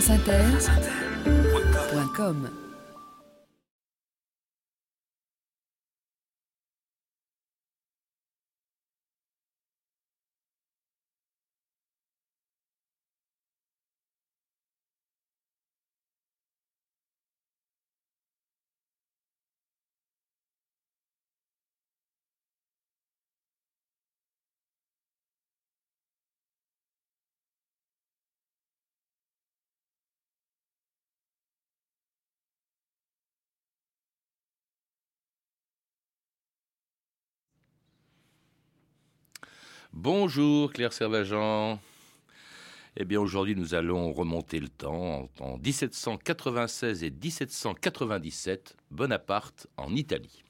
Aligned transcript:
franceinter.com 0.00 2.65
Bonjour 39.98 40.74
Claire 40.74 40.92
Servagent. 40.92 41.78
Eh 42.98 43.06
bien 43.06 43.18
aujourd'hui 43.18 43.56
nous 43.56 43.74
allons 43.74 44.12
remonter 44.12 44.60
le 44.60 44.68
temps 44.68 45.30
en 45.40 45.56
1796 45.56 47.02
et 47.02 47.10
1797, 47.10 48.76
Bonaparte 48.90 49.68
en 49.78 49.94
Italie. 49.94 50.44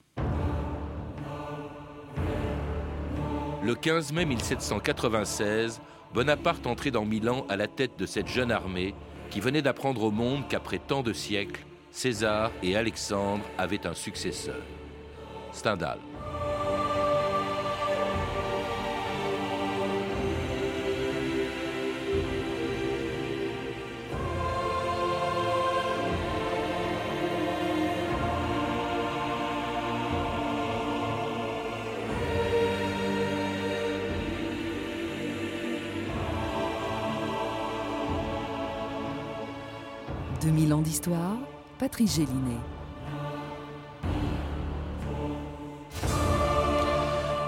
Le 3.63 3.75
15 3.77 4.13
mai 4.13 4.25
1796, 4.25 5.81
Bonaparte 6.13 6.67
entrait 6.67 6.91
dans 6.91 7.05
Milan 7.05 7.47
à 7.49 7.55
la 7.55 7.69
tête 7.69 7.97
de 7.97 8.05
cette 8.05 8.27
jeune 8.27 8.51
armée 8.51 8.97
qui 9.31 9.39
venait 9.39 9.63
d'apprendre 9.63 10.03
au 10.03 10.11
monde 10.11 10.49
qu'après 10.49 10.81
tant 10.81 11.05
de 11.05 11.13
siècles, 11.13 11.65
César 11.93 12.51
et 12.65 12.75
Alexandre 12.75 13.45
avaient 13.59 13.87
un 13.87 13.95
successeur, 13.95 14.61
Stendhal. 15.53 16.01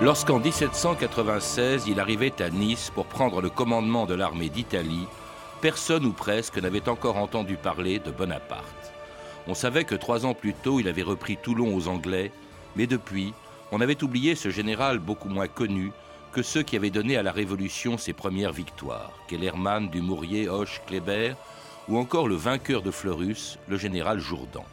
Lorsqu'en 0.01 0.39
1796 0.39 1.87
il 1.89 1.99
arrivait 1.99 2.43
à 2.43 2.51
Nice 2.51 2.93
pour 2.95 3.07
prendre 3.07 3.41
le 3.41 3.49
commandement 3.49 4.05
de 4.05 4.15
l'armée 4.15 4.51
d'Italie, 4.51 5.07
personne 5.63 6.05
ou 6.05 6.13
presque 6.13 6.59
n'avait 6.59 6.91
encore 6.91 7.17
entendu 7.17 7.57
parler 7.57 7.99
de 7.99 8.11
Bonaparte. 8.11 8.93
On 9.47 9.55
savait 9.55 9.85
que 9.85 9.95
trois 9.95 10.27
ans 10.27 10.35
plus 10.35 10.53
tôt 10.53 10.79
il 10.79 10.87
avait 10.87 11.03
repris 11.03 11.39
Toulon 11.39 11.75
aux 11.75 11.89
Anglais, 11.89 12.33
mais 12.77 12.87
depuis, 12.87 13.33
on 13.73 13.81
avait 13.81 14.05
oublié 14.05 14.35
ce 14.35 14.51
général 14.51 14.99
beaucoup 14.99 15.31
moins 15.31 15.49
connu 15.49 15.91
que 16.33 16.43
ceux 16.43 16.63
qui 16.63 16.77
avaient 16.77 16.91
donné 16.91 17.17
à 17.17 17.23
la 17.23 17.33
Révolution 17.33 17.97
ses 17.97 18.13
premières 18.13 18.53
victoires, 18.53 19.13
Kellermann, 19.27 19.89
Dumouriez, 19.89 20.51
Hoche, 20.51 20.83
Kléber, 20.87 21.35
ou 21.89 21.99
encore 21.99 22.29
le 22.29 22.35
vainqueur 22.35 22.83
de 22.83 22.91
Fleurus, 22.91 23.59
le 23.69 23.77
général 23.77 24.19
Jourdan. 24.19 24.65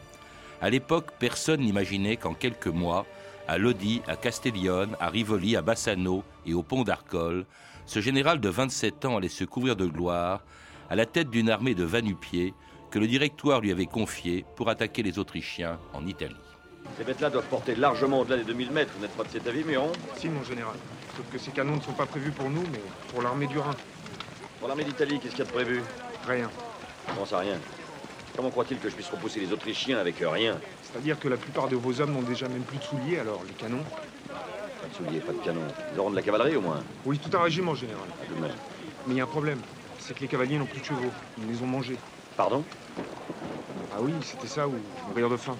À 0.60 0.70
l'époque, 0.70 1.12
personne 1.18 1.60
n'imaginait 1.60 2.16
qu'en 2.16 2.34
quelques 2.34 2.66
mois, 2.66 3.06
à 3.48 3.58
Lodi, 3.58 4.02
à 4.06 4.16
Castiglione, 4.16 4.96
à 5.00 5.08
Rivoli, 5.08 5.56
à 5.56 5.62
Bassano 5.62 6.24
et 6.46 6.54
au 6.54 6.62
pont 6.62 6.82
d'Arcole, 6.82 7.46
ce 7.86 8.00
général 8.00 8.40
de 8.40 8.48
27 8.48 9.04
ans 9.04 9.16
allait 9.16 9.28
se 9.28 9.44
couvrir 9.44 9.76
de 9.76 9.86
gloire 9.86 10.42
à 10.90 10.96
la 10.96 11.06
tête 11.06 11.30
d'une 11.30 11.50
armée 11.50 11.74
de 11.74 11.84
vanupiers 11.84 12.54
que 12.90 12.98
le 12.98 13.06
directoire 13.06 13.60
lui 13.60 13.70
avait 13.70 13.86
confiée 13.86 14.44
pour 14.56 14.68
attaquer 14.68 15.02
les 15.02 15.18
Autrichiens 15.18 15.78
en 15.92 16.06
Italie. 16.06 16.34
Ces 16.96 17.04
bêtes-là 17.04 17.30
doivent 17.30 17.48
porter 17.48 17.74
largement 17.74 18.20
au-delà 18.20 18.38
des 18.38 18.44
2000 18.44 18.70
mètres, 18.70 18.92
vous 18.96 19.02
n'êtes 19.02 19.16
pas 19.16 19.24
de 19.24 19.28
cet 19.28 19.46
avis, 19.46 19.64
Muron 19.64 19.92
Si, 20.16 20.28
mon 20.28 20.42
général. 20.44 20.76
Sauf 21.16 21.26
que 21.30 21.38
ces 21.38 21.50
canons 21.50 21.76
ne 21.76 21.80
sont 21.80 21.92
pas 21.92 22.06
prévus 22.06 22.30
pour 22.30 22.48
nous, 22.48 22.62
mais 22.72 22.80
pour 23.12 23.22
l'armée 23.22 23.46
du 23.46 23.58
Rhin. 23.58 23.74
Pour 24.58 24.68
l'armée 24.68 24.84
d'Italie, 24.84 25.18
qu'est-ce 25.20 25.34
qu'il 25.34 25.44
y 25.44 25.48
a 25.48 25.50
de 25.50 25.52
prévu? 25.52 25.82
Rien. 26.26 26.48
Je 27.08 27.14
pense 27.14 27.32
à 27.32 27.38
rien. 27.38 27.58
Comment 28.36 28.50
croit-il 28.50 28.78
que 28.78 28.88
je 28.88 28.94
puisse 28.94 29.08
repousser 29.08 29.40
les 29.40 29.52
Autrichiens 29.52 29.98
avec 29.98 30.16
rien 30.20 30.58
C'est-à-dire 30.82 31.18
que 31.18 31.28
la 31.28 31.36
plupart 31.36 31.68
de 31.68 31.76
vos 31.76 32.00
hommes 32.00 32.12
n'ont 32.12 32.22
déjà 32.22 32.48
même 32.48 32.62
plus 32.62 32.78
de 32.78 32.82
souliers, 32.84 33.18
alors 33.18 33.42
les 33.46 33.54
canons 33.54 33.82
Pas 34.28 34.88
de 34.88 34.94
souliers, 34.94 35.20
pas 35.20 35.32
de 35.32 35.38
canons. 35.38 35.66
Ils 35.94 35.98
auront 35.98 36.10
de 36.10 36.16
la 36.16 36.22
cavalerie 36.22 36.56
au 36.56 36.60
moins. 36.60 36.82
Oui, 37.06 37.18
tout 37.18 37.34
un 37.36 37.42
régiment, 37.42 37.74
général. 37.74 38.04
Ah. 38.10 38.46
Mais 39.06 39.14
il 39.14 39.16
y 39.16 39.20
a 39.20 39.24
un 39.24 39.28
problème. 39.28 39.60
C'est 39.98 40.14
que 40.14 40.20
les 40.20 40.28
cavaliers 40.28 40.58
n'ont 40.58 40.66
plus 40.66 40.80
de 40.80 40.84
chevaux. 40.84 41.10
Ils 41.38 41.46
les 41.50 41.62
ont 41.62 41.66
mangés. 41.66 41.96
Pardon 42.36 42.62
Ah 43.94 43.98
oui, 44.00 44.12
c'était 44.22 44.46
ça, 44.48 44.68
ou 44.68 44.74
mourir 45.08 45.30
de 45.30 45.36
faim. 45.36 45.56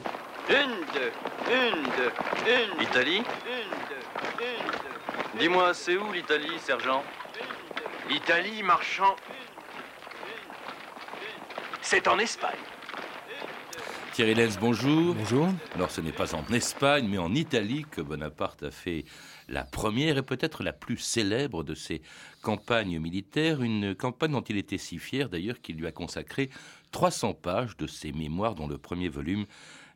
Une, 0.51 0.55
deux, 0.93 1.13
une, 1.51 1.83
deux, 1.83 2.13
une. 2.47 2.79
L'Italie 2.79 3.17
Une, 3.17 3.25
deux, 3.25 4.45
une, 4.45 4.71
deux. 4.71 5.39
Dis-moi, 5.41 5.73
c'est 5.75 5.97
où 5.97 6.13
l'Italie, 6.13 6.59
sergent 6.61 7.03
L'Italie, 8.09 8.63
marchand. 8.63 9.17
C'est 11.89 12.09
en 12.09 12.19
Espagne. 12.19 12.59
Thierry 14.13 14.35
Lenz, 14.35 14.59
bonjour. 14.59 15.15
Bonjour. 15.15 15.47
Alors 15.77 15.93
ce 15.93 16.01
n'est 16.01 16.11
pas 16.11 16.35
en 16.35 16.45
Espagne, 16.53 17.07
mais 17.09 17.19
en 17.19 17.33
Italie 17.33 17.87
que 17.89 18.01
Bonaparte 18.01 18.65
a 18.65 18.73
fait 18.73 19.05
la 19.49 19.63
première 19.63 20.19
et 20.19 20.23
peut-être 20.25 20.65
la 20.65 20.73
plus 20.73 20.97
célèbre 20.97 21.63
de 21.63 21.77
ses 21.77 22.03
campagnes 22.43 22.99
militaires, 22.99 23.63
une 23.63 23.95
campagne 23.95 24.33
dont 24.33 24.41
il 24.41 24.57
était 24.57 24.79
si 24.79 24.99
fier 24.99 25.29
d'ailleurs 25.29 25.61
qu'il 25.61 25.77
lui 25.77 25.87
a 25.87 25.93
consacré 25.93 26.51
300 26.91 27.35
pages 27.35 27.77
de 27.77 27.87
ses 27.87 28.11
mémoires 28.11 28.57
dont 28.57 28.67
le 28.67 28.79
premier 28.79 29.09
volume 29.09 29.47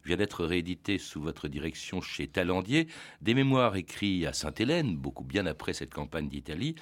vient 0.05 0.17
d'être 0.17 0.45
réédité 0.45 0.99
sous 0.99 1.21
votre 1.21 1.49
direction 1.49 2.01
chez 2.01 2.27
Talandier, 2.27 2.89
des 3.21 3.35
mémoires 3.35 3.77
écrits 3.77 4.27
à 4.27 4.33
Sainte-Hélène, 4.33 4.97
beaucoup 4.97 5.25
bien 5.25 5.47
après 5.47 5.73
cette 5.73 5.93
campagne 5.93 6.29
d'Italie, 6.29 6.75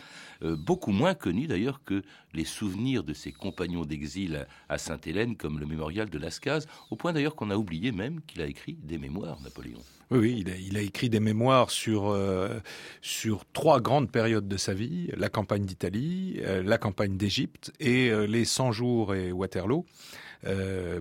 euh, 0.42 0.56
beaucoup 0.56 0.92
moins 0.92 1.14
connus 1.14 1.46
d'ailleurs 1.46 1.82
que 1.84 2.02
les 2.34 2.44
souvenirs 2.44 3.04
de 3.04 3.12
ses 3.12 3.32
compagnons 3.32 3.84
d'exil 3.84 4.46
à 4.68 4.78
Sainte-Hélène, 4.78 5.36
comme 5.36 5.58
le 5.58 5.66
mémorial 5.66 6.10
de 6.10 6.18
Lascaz, 6.18 6.66
au 6.90 6.96
point 6.96 7.12
d'ailleurs 7.12 7.34
qu'on 7.34 7.50
a 7.50 7.56
oublié 7.56 7.92
même 7.92 8.20
qu'il 8.22 8.42
a 8.42 8.46
écrit 8.46 8.74
des 8.74 8.98
mémoires, 8.98 9.40
Napoléon. 9.40 9.82
Oui, 10.10 10.18
oui 10.18 10.44
il, 10.66 10.76
a, 10.76 10.80
écrit 10.80 11.10
des 11.10 11.20
mémoires 11.20 11.70
sur, 11.70 12.08
euh, 12.08 12.60
sur 13.02 13.44
trois 13.52 13.80
grandes 13.80 14.10
périodes 14.10 14.48
de 14.48 14.56
sa 14.56 14.72
vie, 14.72 15.10
la 15.16 15.28
campagne 15.28 15.66
d'Italie, 15.66 16.40
euh, 16.44 16.62
la 16.62 16.78
campagne 16.78 17.16
d'Égypte 17.16 17.72
et 17.78 18.10
euh, 18.10 18.26
les 18.26 18.44
100 18.44 18.72
jours 18.72 19.14
et 19.14 19.32
Waterloo. 19.32 19.84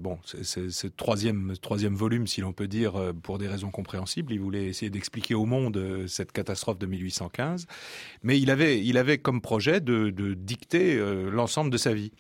Bon, 0.02 0.18
c'est 0.26 0.72
ce 0.72 0.88
troisième, 0.88 1.54
troisième 1.62 1.94
volume, 1.94 2.26
si 2.26 2.42
l'on 2.42 2.54
peut 2.54 2.68
dire, 2.68 3.14
pour 3.22 3.38
des 3.38 3.48
raisons 3.48 3.70
compréhensibles. 3.70 4.34
Il 4.34 4.40
voulait 4.40 4.66
essayer 4.66 4.90
d'expliquer 4.90 5.36
au 5.36 5.46
monde 5.46 6.06
cette 6.08 6.32
catastrophe 6.32 6.80
de 6.80 6.88
1815. 6.88 7.68
Mais 8.24 8.40
il 8.40 8.50
avait, 8.50 8.84
il 8.84 8.98
avait 8.98 9.20
comme 9.20 9.40
projet 9.40 9.80
de, 9.80 10.10
de 10.10 10.34
dicter 10.34 11.00
l'ensemble 11.32 11.70
de 11.70 11.78
sa 11.78 11.94
vie. 11.94 12.12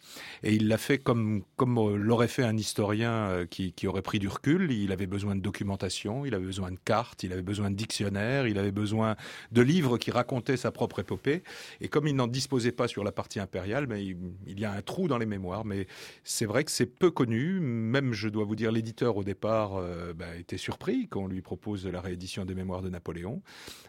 Et 0.43 0.53
il 0.53 0.67
l'a 0.67 0.77
fait 0.77 0.99
comme, 0.99 1.41
comme 1.55 1.95
l'aurait 1.95 2.27
fait 2.27 2.43
un 2.43 2.55
historien 2.55 3.45
qui, 3.49 3.73
qui 3.73 3.87
aurait 3.87 4.03
pris 4.03 4.19
du 4.19 4.27
recul. 4.27 4.71
Il 4.71 4.91
avait 4.91 5.07
besoin 5.07 5.35
de 5.35 5.41
documentation, 5.41 6.23
il 6.23 6.35
avait 6.35 6.45
besoin 6.45 6.71
de 6.71 6.76
cartes, 6.83 7.23
il 7.23 7.33
avait 7.33 7.41
besoin 7.41 7.69
de 7.71 7.75
dictionnaires, 7.75 8.47
il 8.47 8.57
avait 8.57 8.71
besoin 8.71 9.15
de 9.51 9.61
livres 9.61 9.97
qui 9.97 10.11
racontaient 10.11 10.57
sa 10.57 10.71
propre 10.71 10.99
épopée. 10.99 11.43
Et 11.81 11.87
comme 11.87 12.07
il 12.07 12.15
n'en 12.15 12.27
disposait 12.27 12.71
pas 12.71 12.87
sur 12.87 13.03
la 13.03 13.11
partie 13.11 13.39
impériale, 13.39 13.87
mais 13.87 14.03
il, 14.05 14.17
il 14.45 14.59
y 14.59 14.65
a 14.65 14.71
un 14.71 14.81
trou 14.81 15.07
dans 15.07 15.17
les 15.17 15.25
mémoires. 15.25 15.65
Mais 15.65 15.87
c'est 16.23 16.45
vrai 16.45 16.63
que 16.63 16.71
c'est 16.71 16.85
peu 16.85 17.11
connu. 17.11 17.59
Même, 17.59 18.13
je 18.13 18.29
dois 18.29 18.45
vous 18.45 18.55
dire, 18.55 18.71
l'éditeur 18.71 19.17
au 19.17 19.23
départ 19.23 19.75
euh, 19.75 20.13
bah, 20.13 20.35
était 20.37 20.57
surpris 20.57 21.07
quand 21.07 21.21
on 21.21 21.27
lui 21.27 21.41
propose 21.41 21.85
la 21.85 22.01
réédition 22.01 22.45
des 22.45 22.55
mémoires 22.55 22.81
de 22.81 22.89
Napoléon, 22.89 23.41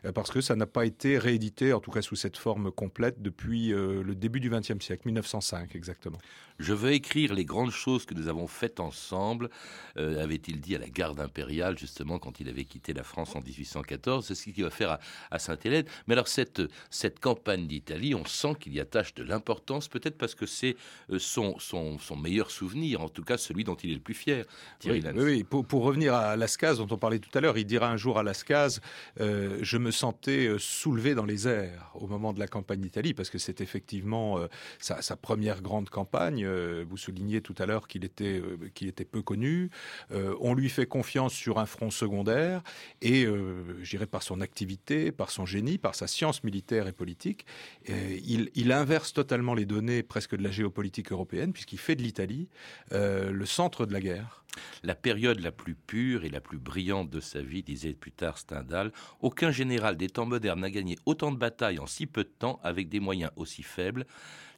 euh, 0.05 0.13
parce 0.13 0.31
que 0.31 0.41
ça 0.41 0.57
n'a 0.57 0.67
pas 0.67 0.87
été 0.87 1.19
réédité, 1.19 1.73
en 1.73 1.81
tout 1.81 1.91
cas 1.91 2.03
sous 2.03 2.17
cette 2.17 2.37
forme 2.37 2.71
complète, 2.71 3.23
depuis 3.23 3.73
euh, 3.73 4.03
le 4.03 4.15
début 4.15 4.41
du 4.41 4.51
XXe 4.51 4.85
siècle, 4.85 5.03
1905 5.07 5.75
exactement. 5.75 6.19
Je 6.59 6.73
veux 6.73 6.93
écrire 6.93 7.35
les 7.35 7.45
grandes 7.45 7.71
choses 7.71 8.05
que 8.05 8.15
nous 8.15 8.29
avons 8.29 8.49
faites 8.49 8.81
ensemble, 8.81 9.49
avait-il 9.95 10.61
dit 10.61 10.75
à 10.75 10.79
la 10.79 10.89
garde 10.89 11.21
impériale, 11.21 11.79
justement, 11.79 12.19
quand 12.19 12.41
il 12.41 12.49
avait 12.49 12.65
quitté 12.65 12.78
quitté 12.79 12.93
la 12.93 13.03
France 13.03 13.35
en 13.35 13.41
1814. 13.41 14.25
C'est 14.25 14.37
ce 14.37 14.45
qu'il 14.51 14.63
va 14.63 14.71
faire 14.71 14.99
à, 15.31 15.39
Sainte-Hélène. 15.39 15.85
Mais 16.07 16.15
alors, 16.15 16.29
cette, 16.29 16.63
cette 16.91 17.19
campagne 17.19 17.67
d'Italie, 17.67 18.15
on 18.15 18.25
sent 18.25 18.55
qu'il 18.61 18.73
y 18.73 18.81
attache 18.81 19.15
de 19.15 19.25
l'importance, 19.25 19.89
peut-être 19.89 20.17
parce 20.17 20.37
que 20.37 20.47
c'est 20.47 20.77
euh, 21.11 21.19
son, 21.19 21.59
son, 21.59 21.99
son, 21.99 22.17
meilleur 22.17 22.51
souvenir, 22.53 23.01
en 23.01 23.09
tout 23.09 23.25
cas 23.25 23.37
celui 23.37 23.65
dont 23.65 23.75
il 23.75 23.91
est 23.91 23.95
le 23.95 24.01
plus 24.01 24.15
fier. 24.15 24.45
oui, 24.85 25.03
oui, 25.17 25.45
Pour, 25.45 25.65
pour, 25.67 25.83
revenir 25.83 26.15
à 26.15 26.37
Lascaz, 26.37 26.79
dont 26.79 26.87
on 26.91 26.99
parlait 26.99 27.19
tout 27.19 27.37
à 27.37 27.41
l'heure, 27.41 27.59
il 27.59 27.65
dira 27.65 27.91
un 27.91 27.97
jour 27.97 28.19
à 28.19 28.23
Lascaz 28.23 28.81
euh, 29.21 29.59
Je 29.63 29.79
me 29.79 29.91
sentais 29.91 30.47
euh, 30.47 30.59
soulevé 30.59 31.15
dans 31.15 31.25
les 31.25 31.49
airs 31.49 31.91
au 31.95 32.07
moment 32.07 32.33
de 32.33 32.39
la 32.39 32.47
campagne 32.47 32.81
d'Italie, 32.81 33.13
parce 33.13 33.31
que 33.31 33.39
c'est 33.39 33.61
effectivement 33.61 34.39
sa, 34.79 35.03
sa, 35.03 35.17
première 35.17 35.63
grande 35.63 35.91
campagne. 35.91 36.47
vous 36.47 36.97
soulignez 36.97 37.41
tout 37.41 37.55
à 37.59 37.67
l'heure 37.67 37.89
qu'il 37.89 38.05
était, 38.05 38.41
qu'il 38.75 38.87
était 38.87 39.05
peu 39.05 39.23
connu. 39.23 39.71
on 40.11 40.55
lui 40.55 40.69
fait 40.69 40.87
confiance 40.87 41.33
sur 41.33 41.59
un 41.59 41.67
front 41.67 41.91
secondaire 41.91 42.63
et, 43.03 43.25
euh, 43.25 43.79
je 43.83 43.91
dirais, 43.91 44.07
par 44.07 44.23
son 44.23 44.41
activité, 44.41 45.13
par 45.13 45.31
son 45.31 45.47
génie, 45.47 45.79
par 45.79 45.95
sa 45.95 46.07
science 46.07 46.45
militaire 46.45 46.87
et 46.87 46.93
politique, 46.93 47.47
euh, 47.91 48.19
il, 48.25 48.51
il, 48.55 48.73
inverse 48.73 49.13
totalement 49.13 49.55
les 49.55 49.67
données 49.67 50.03
presque 50.03 50.37
de 50.37 50.43
la 50.43 50.51
géopolitique 50.51 51.13
européenne 51.13 51.53
puisqu'il 51.53 51.79
fait 51.79 51.97
de 51.97 52.03
l'Italie 52.03 52.49
euh, 52.93 53.31
le 53.31 53.47
centre 53.47 53.87
de 53.87 53.93
la 53.93 54.01
guerre. 54.01 54.45
La 54.83 54.95
période 54.95 55.41
la 55.41 55.53
plus 55.53 55.75
pure 55.75 56.25
et 56.25 56.29
la 56.29 56.41
plus 56.41 56.59
brillante 56.59 57.11
de 57.11 57.21
sa 57.21 57.41
vie, 57.41 57.63
disait 57.63 57.93
plus 57.93 58.13
tard 58.13 58.39
Stendhal, 58.39 58.93
aucun 59.21 59.51
général 59.51 59.97
des 59.97 60.09
temps 60.09 60.27
modernes 60.27 60.61
n'a 60.61 60.71
gagné 60.71 60.97
autant 61.07 61.31
de 61.31 61.37
batailles 61.37 61.79
en 61.79 61.87
si 61.87 62.07
peu 62.07 62.25
de 62.25 62.33
temps 62.39 62.59
avec 62.63 62.89
des 62.89 63.01
moyens 63.01 63.31
aussi 63.37 63.63
faibles 63.63 64.07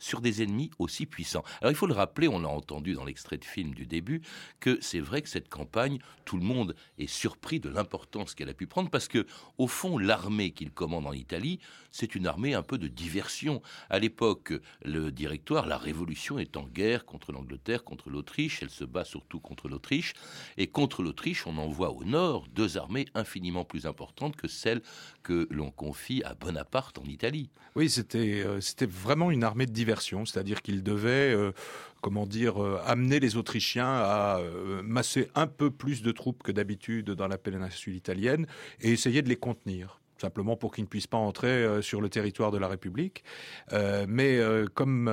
sur 0.01 0.21
des 0.21 0.43
ennemis 0.43 0.71
aussi 0.79 1.07
puissants. 1.07 1.45
Alors 1.61 1.71
il 1.71 1.77
faut 1.77 1.87
le 1.87 1.95
rappeler, 1.95 2.27
on 2.27 2.41
l'a 2.41 2.49
entendu 2.49 2.95
dans 2.95 3.05
l'extrait 3.05 3.37
de 3.37 3.45
film 3.45 3.75
du 3.75 3.87
début, 3.87 4.23
que 4.59 4.79
c'est 4.81 5.01
vrai 5.01 5.23
que 5.23 5.29
cette 5.29 5.49
campagne, 5.49 5.99
tout 6.25 6.39
le 6.39 6.45
monde 6.45 6.75
est 6.99 7.07
surpris 7.07 7.61
de 7.61 7.69
l'importance 7.69 8.00
qu'elle 8.35 8.49
a 8.49 8.55
pu 8.55 8.67
prendre 8.67 8.91
parce 8.91 9.09
que, 9.09 9.27
au 9.59 9.67
fond, 9.67 9.99
l'armée 9.99 10.51
qu'il 10.53 10.71
commande 10.71 11.07
en 11.07 11.13
Italie, 11.13 11.59
c'est 11.91 12.15
une 12.15 12.27
armée 12.27 12.55
un 12.55 12.63
peu 12.63 12.79
de 12.79 12.89
diversion. 12.89 13.63
À 13.89 13.99
l'époque, 13.99 14.53
le 14.85 15.11
directoire, 15.11 15.67
la 15.67 15.79
révolution 15.79 16.39
est 16.39 16.57
en 16.57 16.65
guerre 16.65 17.05
contre 17.05 17.33
l'Angleterre, 17.33 17.85
contre 17.85 18.11
l'Autriche, 18.11 18.63
elle 18.63 18.71
se 18.71 18.85
bat 18.85 19.05
surtout 19.05 19.41
contre 19.41 19.69
l'Autriche, 19.69 20.15
et 20.57 20.67
contre 20.67 21.03
l'Autriche, 21.03 21.47
on 21.47 21.59
envoie 21.59 21.91
au 21.91 22.05
nord 22.05 22.47
deux 22.55 22.79
armées 22.79 23.07
infiniment 23.15 23.65
plus 23.65 23.87
importantes 23.87 24.37
que 24.37 24.49
celles 24.49 24.83
que 25.23 25.47
l'on 25.51 25.71
confie 25.71 26.23
à 26.25 26.35
Bonaparte 26.35 26.99
en 26.99 27.05
Italie. 27.05 27.51
Oui, 27.75 27.91
c'était 27.91 28.43
euh, 28.45 28.61
vraiment 28.89 29.31
une 29.31 29.45
armée 29.45 29.67
de 29.67 29.73
diversion 29.73 29.91
c'est-à-dire 30.25 30.63
qu'il 30.63 30.83
devait, 30.83 31.33
euh, 31.33 31.53
comment 32.01 32.27
dire, 32.27 32.63
euh, 32.63 32.81
amener 32.85 33.21
les 33.21 33.37
Autrichiens 33.37 33.87
à 33.89 34.39
euh, 34.41 34.83
masser 34.83 35.29
un 35.35 35.47
peu 35.47 35.71
plus 35.71 36.03
de 36.03 36.13
troupes 36.13 36.43
que 36.43 36.53
d'habitude 36.53 37.11
dans 37.11 37.29
la 37.29 37.39
péninsule 37.39 37.95
italienne 37.95 38.47
et 38.81 38.91
essayer 38.91 39.23
de 39.23 39.29
les 39.29 39.37
contenir 39.37 40.00
simplement 40.21 40.57
pour 40.57 40.73
qu'ils 40.73 40.85
ne 40.85 40.89
puissent 40.89 41.07
pas 41.07 41.17
entrer 41.17 41.49
euh, 41.49 41.83
sur 41.83 42.01
le 42.01 42.09
territoire 42.09 42.51
de 42.51 42.59
la 42.59 42.69
République. 42.69 43.25
Euh, 43.73 44.05
mais 44.09 44.39
euh, 44.39 44.67
comme 44.73 45.11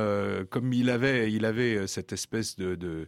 comme 0.50 0.74
il 0.74 0.90
avait 0.90 1.32
il 1.32 1.46
avait 1.46 1.88
cette 1.88 2.14
espèce 2.14 2.56
de 2.58 2.76
de, 2.76 3.08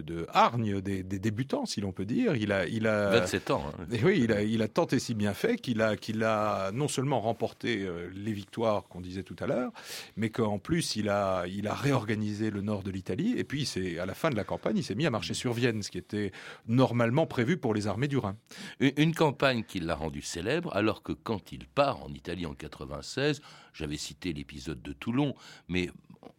de, 0.00 0.26
hargne 0.32 0.80
des, 0.80 1.02
débutants, 1.02 1.66
si 1.66 1.80
l'on 1.80 1.92
peut 1.92 2.04
dire, 2.04 2.36
il 2.36 2.52
a 2.52 2.66
il 2.66 2.86
a 2.86 3.10
27 3.10 3.50
ans. 3.50 3.64
Hein. 3.66 3.96
oui, 4.04 4.20
il 4.24 4.32
a 4.32 4.42
il 4.42 4.62
a 4.62 4.68
tant 4.68 4.86
et 4.86 4.98
si 4.98 5.14
bien 5.14 5.34
fait 5.34 5.56
qu'il 5.56 5.80
a 5.82 5.96
qu'il 5.96 6.22
a 6.24 6.70
non 6.72 6.88
seulement 6.88 7.20
remporté 7.20 7.88
les 8.14 8.32
victoires 8.32 8.84
qu'on 8.84 9.00
disait 9.00 9.22
tout 9.22 9.36
à 9.40 9.46
l'heure, 9.46 9.72
mais 10.16 10.30
qu'en 10.30 10.58
plus 10.58 10.96
il 10.96 11.08
a 11.08 11.44
il 11.46 11.66
a 11.66 11.74
réorganisé 11.74 12.50
le 12.50 12.60
nord 12.60 12.82
de 12.82 12.90
l'Italie. 12.90 13.34
Et 13.36 13.44
puis 13.44 13.66
c'est 13.66 13.98
à 13.98 14.06
la 14.06 14.14
fin 14.14 14.30
de 14.30 14.36
la 14.36 14.44
campagne, 14.44 14.76
il 14.76 14.84
s'est 14.84 14.94
mis 14.94 15.06
à 15.06 15.10
marcher 15.10 15.34
sur 15.34 15.52
Vienne, 15.52 15.82
ce 15.82 15.90
qui 15.90 15.98
était 15.98 16.32
normalement 16.66 17.26
prévu 17.26 17.56
pour 17.56 17.74
les 17.74 17.86
armées 17.86 18.08
du 18.08 18.18
Rhin. 18.18 18.36
Une, 18.80 18.92
une 18.96 19.14
campagne 19.14 19.64
qui 19.64 19.80
l'a 19.80 19.94
rendu 19.94 20.22
célèbre, 20.22 20.74
alors 20.74 21.02
que 21.02 21.12
quand 21.12 21.29
il 21.52 21.66
part 21.66 22.02
en 22.02 22.08
Italie 22.12 22.46
en 22.46 22.54
96, 22.54 23.42
j'avais 23.72 23.96
cité 23.96 24.32
l'épisode 24.32 24.82
de 24.82 24.92
Toulon, 24.92 25.34
mais 25.68 25.90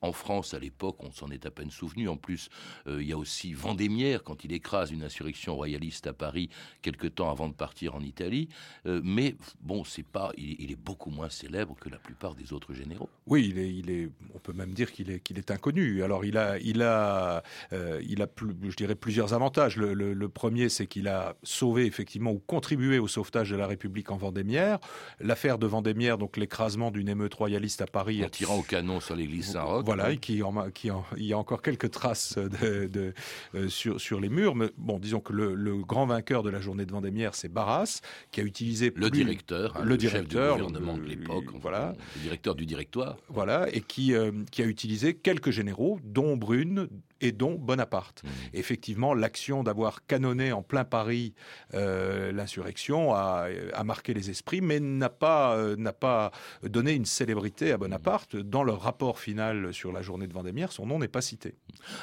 en 0.02 0.12
France, 0.12 0.54
à 0.54 0.60
l'époque, 0.60 0.98
on 1.00 1.12
s'en 1.12 1.30
est 1.30 1.46
à 1.46 1.52
peine 1.52 1.70
souvenu. 1.70 2.08
En 2.08 2.18
plus, 2.18 2.50
euh, 2.88 3.02
il 3.02 3.08
y 3.08 3.14
a 3.14 3.18
aussi 3.18 3.54
Vendémiaire, 3.54 4.24
quand 4.24 4.44
il 4.44 4.54
écrase 4.54 4.92
une 4.92 5.04
insurrection 5.04 5.56
royaliste 5.56 6.08
à 6.08 6.14
Paris, 6.14 6.50
quelque 6.82 7.08
temps 7.08 7.30
avant 7.30 7.48
de 7.48 7.54
partir 7.54 7.96
en 7.96 8.02
Italie. 8.02 8.50
Euh, 8.86 9.02
mais 9.04 9.36
bon, 9.62 9.84
c'est 9.84 10.06
pas, 10.06 10.32
il, 10.38 10.72
est 10.72 10.80
beaucoup 10.80 11.10
moins 11.10 11.30
célèbre 11.30 11.76
que 11.80 11.90
la 11.90 11.98
plupart 11.98 12.36
des 12.36 12.54
autres 12.54 12.74
généraux. 12.74 13.10
Oui, 13.28 13.54
il 13.54 13.90
est, 13.90 14.10
on 14.34 14.40
peut 14.40 14.54
même 14.54 14.74
dire 14.74 14.92
qu'il 14.92 15.12
est, 15.12 15.52
inconnu. 15.52 16.04
Alors, 16.04 16.26
il 16.26 16.38
a, 16.38 16.58
il 16.60 16.82
a, 16.82 17.44
euh, 17.74 18.02
il 18.08 18.22
a 18.22 18.28
plus, 18.28 18.56
je 18.70 18.76
dirais, 18.76 18.96
plusieurs 18.96 19.34
avantages. 19.34 19.78
Le, 19.78 19.94
le 19.94 20.30
premier, 20.30 20.70
c'est 20.70 20.88
qu'il 20.88 21.08
a 21.08 21.36
sauvé, 21.44 21.86
effectivement, 21.86 22.32
ou 22.32 22.40
contribué 22.40 23.00
au 23.00 23.08
sauvetage 23.08 23.50
de 23.50 23.56
la 23.56 23.68
République 23.68 24.12
en 24.12 24.18
Vendémière. 24.18 24.80
L'affaire 25.20 25.58
de 25.58 25.68
Vendémiaire, 25.68 26.18
donc 26.18 26.38
l'écrasement 26.38 26.92
d'une 26.92 27.10
émeute 27.22 27.34
royaliste 27.36 27.82
à 27.82 27.88
Paris. 27.88 28.24
En 28.26 28.30
tirant 28.30 28.58
au 28.58 28.64
canon 28.64 29.00
sur 29.00 29.16
l'église 29.16 29.52
Saint-Roch. 29.52 29.86
Voilà, 29.86 30.12
et 30.12 30.18
qui, 30.18 30.42
en, 30.42 30.70
qui 30.72 30.90
il 31.18 31.26
y 31.26 31.34
a 31.34 31.38
encore 31.38 31.62
quelques 31.62 31.92
traces 31.92 32.38
de, 32.38 32.88
de 32.88 33.14
euh, 33.54 33.70
sur, 33.70 34.02
sur 34.02 34.20
les 34.20 34.30
murs. 34.30 34.56
Mais 34.56 34.72
bon, 34.78 34.98
disons 34.98 35.20
que 35.20 35.34
le, 35.34 35.54
le, 35.54 35.76
grand 35.78 36.08
vainqueur 36.08 36.42
de 36.42 36.50
la 36.50 36.60
journée 36.60 36.86
de 36.86 36.92
Vendémiaire, 36.92 37.36
c'est 37.36 37.50
Barras, 37.50 38.02
qui 38.32 38.42
a 38.42 38.44
utilisé 38.44 38.92
le 38.96 39.10
directeur, 39.10 39.78
hein, 39.78 39.84
le, 39.84 39.98
directeur, 39.98 40.58
chef 40.58 40.66
du 40.66 40.74
gouvernement 40.74 40.98
de 40.98 41.08
l'époque, 41.08 41.46
voilà, 41.62 41.94
le 42.16 42.22
directeur 42.22 42.56
du 42.56 42.66
directoire. 42.66 43.18
Voilà, 43.30 43.68
et 43.72 43.82
qui, 43.82 44.14
euh, 44.14 44.32
qui 44.52 44.64
a 44.64 44.66
utilisé 44.66 45.14
quelques 45.14 45.52
généraux, 45.52 46.00
dont 46.04 46.38
Brune, 46.38 46.88
et 47.22 47.32
dont 47.32 47.56
Bonaparte. 47.56 48.24
Mmh. 48.24 48.28
Effectivement, 48.54 49.14
l'action 49.14 49.64
d'avoir 49.64 50.06
canonné 50.06 50.52
en 50.52 50.62
plein 50.62 50.84
Paris 50.84 51.34
euh, 51.74 52.32
l'insurrection 52.32 53.14
a, 53.14 53.48
a, 53.74 53.84
marqué 53.84 54.14
les 54.14 54.30
esprits, 54.30 54.62
mais 54.62 54.80
n'a 54.80 55.10
pas, 55.10 55.56
euh, 55.56 55.76
n'a 55.76 55.94
pas 55.94 56.32
donné 56.64 56.94
une 56.94 57.06
célébrité 57.06 57.72
à 57.72 57.78
Bonaparte. 57.78 58.36
Mmh. 58.36 58.42
Dans 58.44 58.64
le 58.64 58.74
rapport 58.74 59.20
final 59.20 59.74
sur 59.74 59.92
la 59.92 60.02
journée 60.02 60.28
de 60.28 60.34
Vendémiaire, 60.34 60.72
son 60.72 60.86
nom 60.86 61.00
n'est 61.00 61.08
pas 61.08 61.22
cité. 61.22 61.56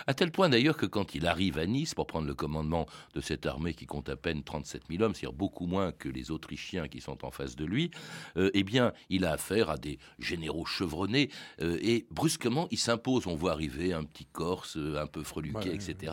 À 0.06 0.15
tel 0.15 0.31
point 0.31 0.49
d'ailleurs 0.49 0.76
que 0.76 0.87
quand 0.87 1.15
il 1.15 1.26
arrive 1.26 1.59
à 1.59 1.67
Nice 1.67 1.94
pour 1.94 2.06
prendre 2.06 2.26
le 2.26 2.35
commandement 2.35 2.87
de 3.14 3.21
cette 3.21 3.47
armée 3.47 3.75
qui 3.75 3.87
compte 3.87 4.09
à 4.09 4.17
peine 4.17 4.43
37 4.43 4.82
000 4.91 5.03
hommes, 5.03 5.14
c'est-à-dire 5.14 5.37
beaucoup 5.37 5.67
moins 5.67 5.93
que 5.93 6.09
les 6.09 6.31
Autrichiens 6.31 6.88
qui 6.88 7.00
sont 7.00 7.25
en 7.25 7.31
face 7.31 7.56
de 7.56 7.64
lui, 7.64 7.91
euh, 8.37 8.50
eh 8.55 8.62
bien, 8.62 8.93
il 9.11 9.25
a 9.25 9.32
affaire 9.32 9.71
à 9.71 9.76
des 9.76 9.99
généraux 10.19 10.67
chevronnés 10.67 11.31
euh, 11.61 11.79
et 11.81 12.06
brusquement, 12.11 12.69
il 12.71 12.79
s'impose. 12.79 13.26
On 13.26 13.35
voit 13.35 13.53
arriver 13.53 13.93
un 13.93 14.05
petit 14.05 14.26
Corse, 14.26 14.76
un 14.76 15.06
peu 15.08 15.22
freluqué, 15.22 15.75
etc. 15.75 16.12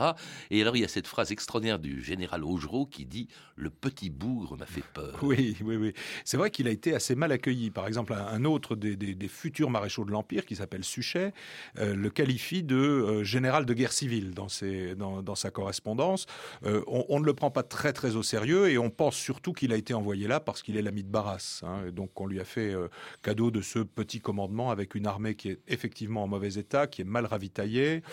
Et 0.49 0.61
alors, 0.61 0.75
il 0.75 0.81
y 0.81 0.85
a 0.85 0.87
cette 0.87 1.07
phrase 1.07 1.31
extraordinaire 1.31 1.79
du 1.79 2.03
général 2.03 2.43
Augereau 2.43 2.85
qui 2.85 3.05
dit 3.05 3.27
«Le 3.55 3.69
petit 3.69 4.09
bougre 4.09 4.57
m'a 4.57 4.65
fait 4.65 4.83
peur». 4.93 5.19
Oui, 5.21 5.57
oui, 5.63 5.75
oui. 5.75 5.93
C'est 6.23 6.37
vrai 6.37 6.51
qu'il 6.51 6.67
a 6.67 6.71
été 6.71 6.93
assez 6.93 7.15
mal 7.15 7.31
accueilli. 7.31 7.71
Par 7.71 7.87
exemple, 7.87 8.13
un 8.13 8.45
autre 8.45 8.75
des, 8.75 9.27
futurs 9.27 9.69
maréchaux 9.69 10.05
de 10.05 10.11
l'Empire, 10.11 10.45
qui 10.45 10.55
s'appelle 10.55 10.83
Suchet, 10.83 11.33
euh, 11.79 11.95
le 11.95 12.09
qualifie 12.09 12.63
de 12.63 12.75
euh, 12.75 13.23
général 13.23 13.65
de 13.65 13.73
guerre 13.73 13.91
civile 13.91 14.33
dans, 14.33 14.49
ses, 14.49 14.95
dans, 14.95 15.35
sa 15.35 15.51
correspondance. 15.51 16.25
Euh, 16.65 16.83
on, 16.87 17.19
ne 17.19 17.25
le 17.25 17.33
prend 17.33 17.51
pas 17.51 17.63
très, 17.63 17.93
très 17.93 18.15
au 18.15 18.23
sérieux 18.23 18.69
et 18.69 18.77
on 18.77 18.89
pense 18.89 19.15
surtout 19.15 19.53
qu'il 19.53 19.73
a 19.73 19.75
été 19.75 19.93
envoyé 19.93 20.27
là 20.27 20.39
parce 20.39 20.61
qu'il 20.61 20.77
est 20.77 20.81
l'ami 20.81 21.03
de 21.03 21.09
Barras. 21.09 21.61
Hein. 21.63 21.91
donc, 21.91 22.19
on 22.19 22.27
lui 22.27 22.39
a 22.39 22.45
fait 22.45 22.73
cadeau 23.21 23.51
de 23.51 23.61
ce 23.61 23.79
petit 23.79 24.21
commandement 24.21 24.71
avec 24.71 24.95
une 24.95 25.07
armée 25.07 25.35
qui 25.35 25.49
est 25.49 25.59
effectivement 25.67 26.23
en 26.23 26.27
mauvais 26.27 26.53
état, 26.53 26.87
qui 26.87 27.01
est 27.01 27.05
mal 27.05 27.25
ravitaillée, 27.25 28.03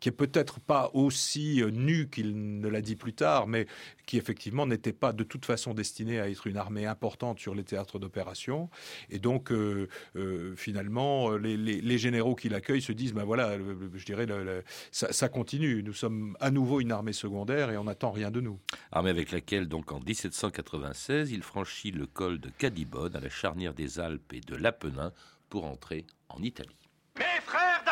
qui 0.00 0.08
est 0.08 0.12
peut-être 0.12 0.60
pas 0.60 0.90
aussi 0.94 1.62
euh, 1.62 1.70
nu 1.70 2.08
qu'il 2.08 2.60
ne 2.60 2.68
l'a 2.68 2.80
dit 2.80 2.96
plus 2.96 3.12
tard, 3.12 3.46
mais 3.46 3.66
qui 4.06 4.16
effectivement 4.16 4.66
n'était 4.66 4.92
pas 4.92 5.12
de 5.12 5.22
toute 5.22 5.44
façon 5.44 5.74
destiné 5.74 6.18
à 6.18 6.28
être 6.28 6.46
une 6.46 6.56
armée 6.56 6.86
importante 6.86 7.38
sur 7.38 7.54
les 7.54 7.62
théâtres 7.62 7.98
d'opération. 7.98 8.70
Et 9.10 9.18
donc, 9.18 9.52
euh, 9.52 9.88
euh, 10.16 10.56
finalement, 10.56 11.36
les, 11.36 11.98
généraux 11.98 12.34
qui 12.34 12.48
l'accueillent 12.48 12.82
se 12.82 12.92
disent, 12.92 13.12
ben 13.12 13.24
voilà, 13.24 13.58
je 13.94 14.04
dirais, 14.04 14.26
ça, 14.90 15.12
ça, 15.12 15.28
continue. 15.28 15.82
Nous 15.82 15.92
sommes 15.92 16.36
à 16.40 16.50
nouveau 16.50 16.80
une 16.80 16.92
armée 16.92 17.12
secondaire 17.12 17.70
et 17.70 17.76
on 17.76 17.84
n'attend 17.84 18.10
rien 18.10 18.30
de 18.30 18.40
nous. 18.40 18.58
Armée 18.90 19.10
avec 19.10 19.30
laquelle, 19.32 19.68
donc, 19.68 19.92
en 19.92 20.00
1796, 20.00 21.30
il 21.30 21.42
franchit 21.42 21.90
le 21.90 22.06
col 22.06 22.40
de 22.40 22.48
Cadibonne 22.48 23.14
à 23.14 23.20
la 23.20 23.28
charnière 23.28 23.74
des 23.74 24.00
Alpes 24.00 24.32
et 24.32 24.40
de 24.40 24.56
l'Apennin 24.56 25.12
pour 25.50 25.66
entrer 25.66 26.06
en 26.30 26.42
Italie. 26.42 26.76
Mes 27.18 27.40
frères 27.44 27.84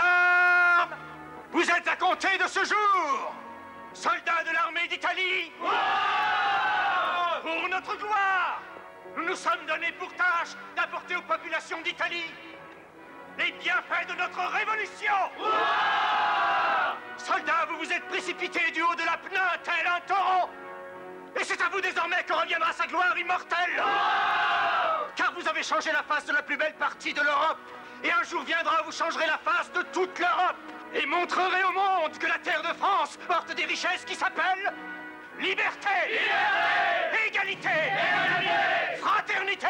vous 1.52 1.62
êtes 1.62 1.88
à 1.88 1.96
compter 1.96 2.36
de 2.38 2.46
ce 2.46 2.64
jour. 2.64 3.34
Soldats 3.94 4.44
de 4.46 4.52
l'armée 4.52 4.86
d'Italie. 4.88 5.50
Pour 7.42 7.68
notre 7.68 7.96
gloire 7.96 8.60
Nous 9.16 9.24
nous 9.24 9.36
sommes 9.36 9.64
donnés 9.66 9.92
pour 9.92 10.12
tâche 10.14 10.54
d'apporter 10.76 11.16
aux 11.16 11.22
populations 11.22 11.80
d'Italie 11.80 12.30
les 13.38 13.52
bienfaits 13.52 14.08
de 14.08 14.14
notre 14.14 14.40
révolution. 14.40 15.14
Soldats, 17.16 17.66
vous 17.68 17.78
vous 17.78 17.92
êtes 17.92 18.06
précipités 18.08 18.70
du 18.72 18.82
haut 18.82 18.94
de 18.94 19.04
la 19.04 19.16
pneus 19.16 19.58
tel 19.62 19.86
un 19.86 20.00
taureau 20.00 20.50
Et 21.40 21.44
c'est 21.44 21.60
à 21.62 21.68
vous 21.68 21.80
désormais 21.80 22.24
que 22.24 22.32
reviendra 22.32 22.72
sa 22.72 22.86
gloire 22.86 23.16
immortelle. 23.16 23.82
Car 25.14 25.32
vous 25.34 25.48
avez 25.48 25.62
changé 25.62 25.92
la 25.92 26.02
face 26.02 26.26
de 26.26 26.32
la 26.32 26.42
plus 26.42 26.56
belle 26.56 26.74
partie 26.74 27.14
de 27.14 27.20
l'Europe. 27.20 27.58
Et 28.02 28.12
un 28.12 28.22
jour 28.24 28.42
viendra 28.42 28.82
vous 28.82 28.92
changerez 28.92 29.26
la 29.26 29.38
face 29.38 29.72
de 29.72 29.82
toute 29.92 30.18
l'Europe 30.18 30.56
et 30.94 31.06
montrerai 31.06 31.64
au 31.64 31.72
monde 31.72 32.18
que 32.18 32.26
la 32.26 32.38
terre 32.38 32.62
de 32.62 32.76
France 32.78 33.18
porte 33.26 33.54
des 33.54 33.64
richesses 33.64 34.04
qui 34.06 34.14
s'appellent 34.14 34.72
Liberté 35.40 35.88
Égalité 37.26 37.68
Fraternité. 39.00 39.66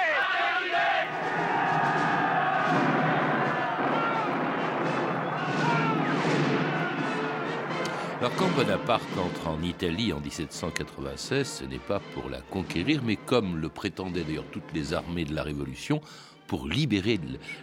Alors 8.20 8.34
quand 8.34 8.48
Bonaparte 8.48 9.04
entre 9.16 9.46
en 9.46 9.62
Italie 9.62 10.12
en 10.12 10.18
1796, 10.18 11.60
ce 11.60 11.64
n'est 11.64 11.78
pas 11.78 12.00
pour 12.14 12.28
la 12.28 12.40
conquérir, 12.40 13.00
mais 13.04 13.14
comme 13.14 13.58
le 13.58 13.68
prétendaient 13.68 14.24
d'ailleurs 14.24 14.50
toutes 14.50 14.72
les 14.74 14.92
armées 14.92 15.24
de 15.24 15.34
la 15.34 15.44
Révolution, 15.44 16.00
pour 16.48 16.66
libérer 16.66 17.20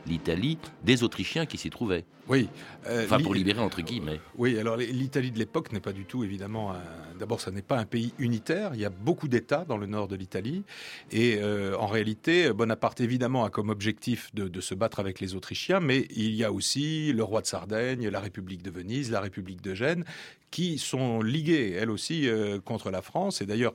l'Italie 0.08 0.58
des 0.84 1.04
Autrichiens 1.04 1.46
qui 1.46 1.58
s'y 1.58 1.70
trouvaient. 1.70 2.06
Oui. 2.30 2.48
Euh, 2.88 3.04
enfin, 3.04 3.20
pour 3.20 3.36
libérer 3.36 3.60
entre 3.60 3.82
guillemets. 3.82 4.22
Oui, 4.38 4.58
alors 4.58 4.77
l'Italie 4.77 5.32
de 5.32 5.38
l'époque 5.38 5.74
n'est 5.74 5.82
pas 5.82 5.92
du 5.92 6.06
tout, 6.06 6.24
évidemment, 6.24 6.74
d'abord, 7.20 7.42
ça 7.42 7.51
n'est 7.51 7.62
pas 7.62 7.77
un 7.77 7.86
pays 7.86 8.13
unitaire. 8.20 8.72
Il 8.74 8.80
y 8.80 8.86
a 8.86 8.89
beaucoup 8.89 9.27
d'États 9.27 9.65
dans 9.65 9.77
le 9.77 9.88
nord 9.88 10.08
de 10.08 10.15
l'Italie. 10.15 10.63
Et 11.12 11.38
euh, 11.39 11.75
en 11.77 11.88
réalité, 11.88 12.51
Bonaparte, 12.54 13.01
évidemment, 13.01 13.46
a 13.46 13.50
comme 13.50 13.70
objectif 13.70 14.34
de, 14.34 14.48
de, 14.48 14.62
se 14.62 14.75
battre 14.75 15.00
avec 15.00 15.20
les 15.20 15.36
Autrichiens, 15.36 15.80
mais 15.80 16.08
il 16.15 16.34
y 16.36 16.44
a 16.44 16.51
aussi 16.51 17.13
le 17.13 17.24
roi 17.24 17.42
de 17.42 17.48
Sardaigne, 17.48 18.08
la 18.08 18.20
République 18.20 18.62
de 18.62 18.72
Venise, 18.72 19.12
la 19.12 19.22
République 19.22 19.62
de 19.62 19.74
Gênes, 19.74 20.06
qui 20.51 20.77
sont 20.77 21.22
liguées, 21.22 21.75
elles 21.77 21.92
aussi, 21.92 22.30
euh, 22.30 22.60
contre 22.60 22.92
la 22.92 23.01
France. 23.01 23.42
Et 23.42 23.46
d'ailleurs, 23.46 23.74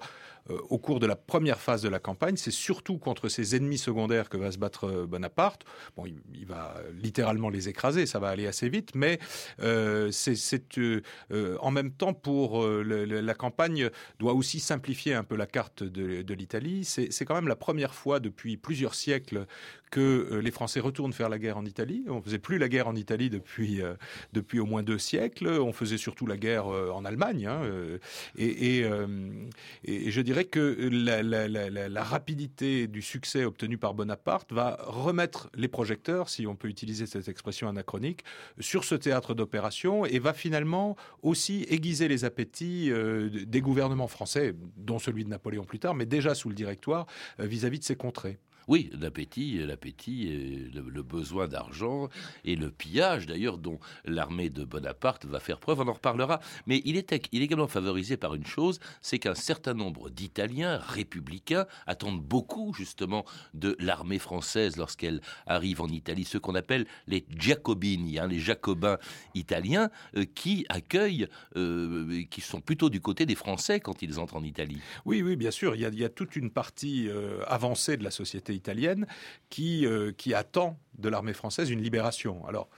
euh, 0.48 0.58
au 0.68 0.78
cours 0.78 1.00
de 1.00 1.06
la 1.06 1.16
première 1.16 1.60
phase 1.60 1.82
de 1.82 1.88
la 1.88 1.98
campagne. 1.98 2.36
C'est 2.36 2.50
surtout 2.50 2.98
contre 2.98 3.28
ses 3.28 3.56
ennemis 3.56 3.78
secondaires 3.78 4.28
que 4.28 4.36
va 4.36 4.50
se 4.50 4.58
battre 4.58 4.84
euh, 4.84 5.06
Bonaparte. 5.06 5.64
Bon, 5.96 6.04
il, 6.06 6.46
va 6.46 6.74
littéralement 7.00 7.48
les 7.48 7.68
écraser, 7.68 8.06
ça 8.06 8.18
va 8.18 8.28
aller 8.28 8.46
assez 8.46 8.68
vite, 8.68 8.94
mais 8.94 9.20
euh, 9.62 10.10
c'est 10.10 10.34
en 11.60 11.70
même 11.70 11.92
temps 11.92 12.12
pour 12.12 12.66
la 12.66 13.34
campagne 13.34 13.90
doit 14.18 14.32
aussi 14.32 14.58
simplifier 14.58 15.14
un 15.14 15.22
peu 15.22 15.36
la 15.36 15.46
carte 15.46 15.84
de, 15.84 16.22
de 16.22 16.34
l'Italie. 16.34 16.84
C'est 16.84 17.24
quand 17.24 17.34
même 17.34 17.46
la 17.46 17.56
première 17.56 17.94
fois 17.94 18.18
depuis 18.18 18.56
plusieurs 18.56 18.94
siècles 18.94 19.46
que 19.90 20.40
les 20.42 20.50
Français 20.50 20.80
retournent 20.80 21.12
faire 21.12 21.28
la 21.28 21.38
guerre 21.38 21.58
en 21.58 21.64
Italie. 21.64 22.04
On 22.08 22.22
faisait 22.22 22.38
plus 22.38 22.58
la 22.58 22.68
guerre 22.68 22.88
en 22.88 22.94
Italie 22.94 23.30
depuis 23.30 23.82
depuis 24.32 24.60
au 24.60 24.66
moins 24.66 24.82
deux 24.82 24.98
siècles. 24.98 25.48
On 25.48 25.72
faisait 25.72 25.98
surtout 25.98 26.26
la 26.26 26.36
guerre 26.36 26.66
en 26.66 27.04
Allemagne. 27.04 27.46
Hein, 27.46 27.62
et, 28.36 28.84
je 29.84 30.20
dirais 30.20 30.44
que 30.44 30.88
la, 30.90 32.04
rapidité 32.04 32.86
du 32.86 33.02
succès 33.02 33.44
obtenu 33.44 33.78
par 33.78 33.94
Bonaparte 33.94 34.52
va 34.52 34.78
remettre 34.82 35.50
les 35.54 35.68
projecteurs, 35.68 36.28
si 36.28 36.46
on 36.46 36.56
peut 36.56 36.68
utiliser 36.68 37.06
cette 37.06 37.28
expression 37.28 37.68
anachronique, 37.68 38.24
sur 38.58 38.84
ce 38.84 38.94
théâtre 38.94 39.34
d'opération 39.34 40.04
et 40.04 40.18
va 40.18 40.32
finalement 40.32 40.96
aussi 41.22 41.66
aiguiser 41.68 42.08
les 42.08 42.24
appétits 42.24 42.90
euh, 42.90 43.28
des 43.46 43.60
gouvernements 43.60 44.08
français, 44.08 44.54
dont 44.76 44.98
celui 44.98 45.24
de 45.24 45.30
Napoléon 45.30 45.64
plus 45.64 45.78
tard, 45.78 45.94
mais 45.94 46.06
déjà 46.06 46.34
sous 46.34 46.48
le 46.48 46.54
directoire 46.54 47.06
vis 47.38 47.64
à 47.64 47.70
-vis 47.70 47.78
de 47.78 47.84
ces 47.84 47.96
contrées. 47.96 48.38
Oui, 48.68 48.90
l'appétit, 48.98 49.58
l'appétit, 49.66 50.70
le, 50.72 51.02
besoin 51.02 51.48
d'argent 51.48 52.08
et 52.44 52.56
le 52.56 52.70
pillage 52.70 53.26
d'ailleurs 53.26 53.58
dont 53.58 53.80
l'armée 54.04 54.50
de 54.50 54.64
Bonaparte 54.64 55.24
va 55.24 55.40
faire 55.40 55.58
preuve, 55.58 55.80
on 55.80 55.88
en 55.88 55.94
reparlera. 55.94 56.40
Mais 56.66 56.82
il 56.84 56.96
est, 56.96 57.12
également 57.32 57.68
favorisé 57.68 58.16
par 58.16 58.34
une 58.34 58.46
chose, 58.46 58.78
c'est 59.00 59.18
qu'un 59.18 59.34
certain 59.34 59.74
nombre 59.74 60.10
d'Italiens 60.10 60.78
républicains 60.78 61.66
attendent 61.86 62.22
beaucoup 62.22 62.72
justement 62.74 63.24
de 63.54 63.76
l'armée 63.80 64.18
française 64.18 64.76
lorsqu'elle 64.76 65.20
arrive 65.46 65.80
en 65.80 65.88
Italie, 65.88 66.24
ce 66.24 66.38
qu'on 66.38 66.54
appelle 66.54 66.86
les 67.06 67.24
Giacobini, 67.36 68.18
hein, 68.18 68.26
les 68.26 68.38
Jacobins 68.38 68.98
italiens, 69.34 69.90
euh, 70.16 70.24
qui 70.34 70.66
accueillent, 70.68 71.28
euh, 71.56 72.22
qui 72.30 72.40
sont 72.40 72.60
plutôt 72.60 72.90
du 72.90 73.00
côté 73.00 73.26
des 73.26 73.34
Français 73.34 73.80
quand 73.80 74.02
ils 74.02 74.18
entrent 74.18 74.36
en 74.36 74.44
Italie. 74.44 74.80
Oui, 75.04 75.22
oui, 75.22 75.36
bien 75.36 75.50
sûr, 75.50 75.74
il 75.74 75.80
y 75.80 75.84
a, 75.84 75.88
il 75.88 75.98
y 75.98 76.04
a 76.04 76.08
toute 76.08 76.36
une 76.36 76.50
partie 76.50 77.08
euh, 77.08 77.42
avancée 77.46 77.96
de 77.96 78.04
la 78.04 78.10
société 78.10 78.49
italienne 78.54 79.06
qui, 79.48 79.86
euh, 79.86 80.12
qui 80.12 80.34
attend 80.34 80.78
de 80.98 81.08
l'armée 81.08 81.32
française 81.32 81.70
une 81.70 81.82
libération. 81.82 82.46
Alors, 82.46 82.68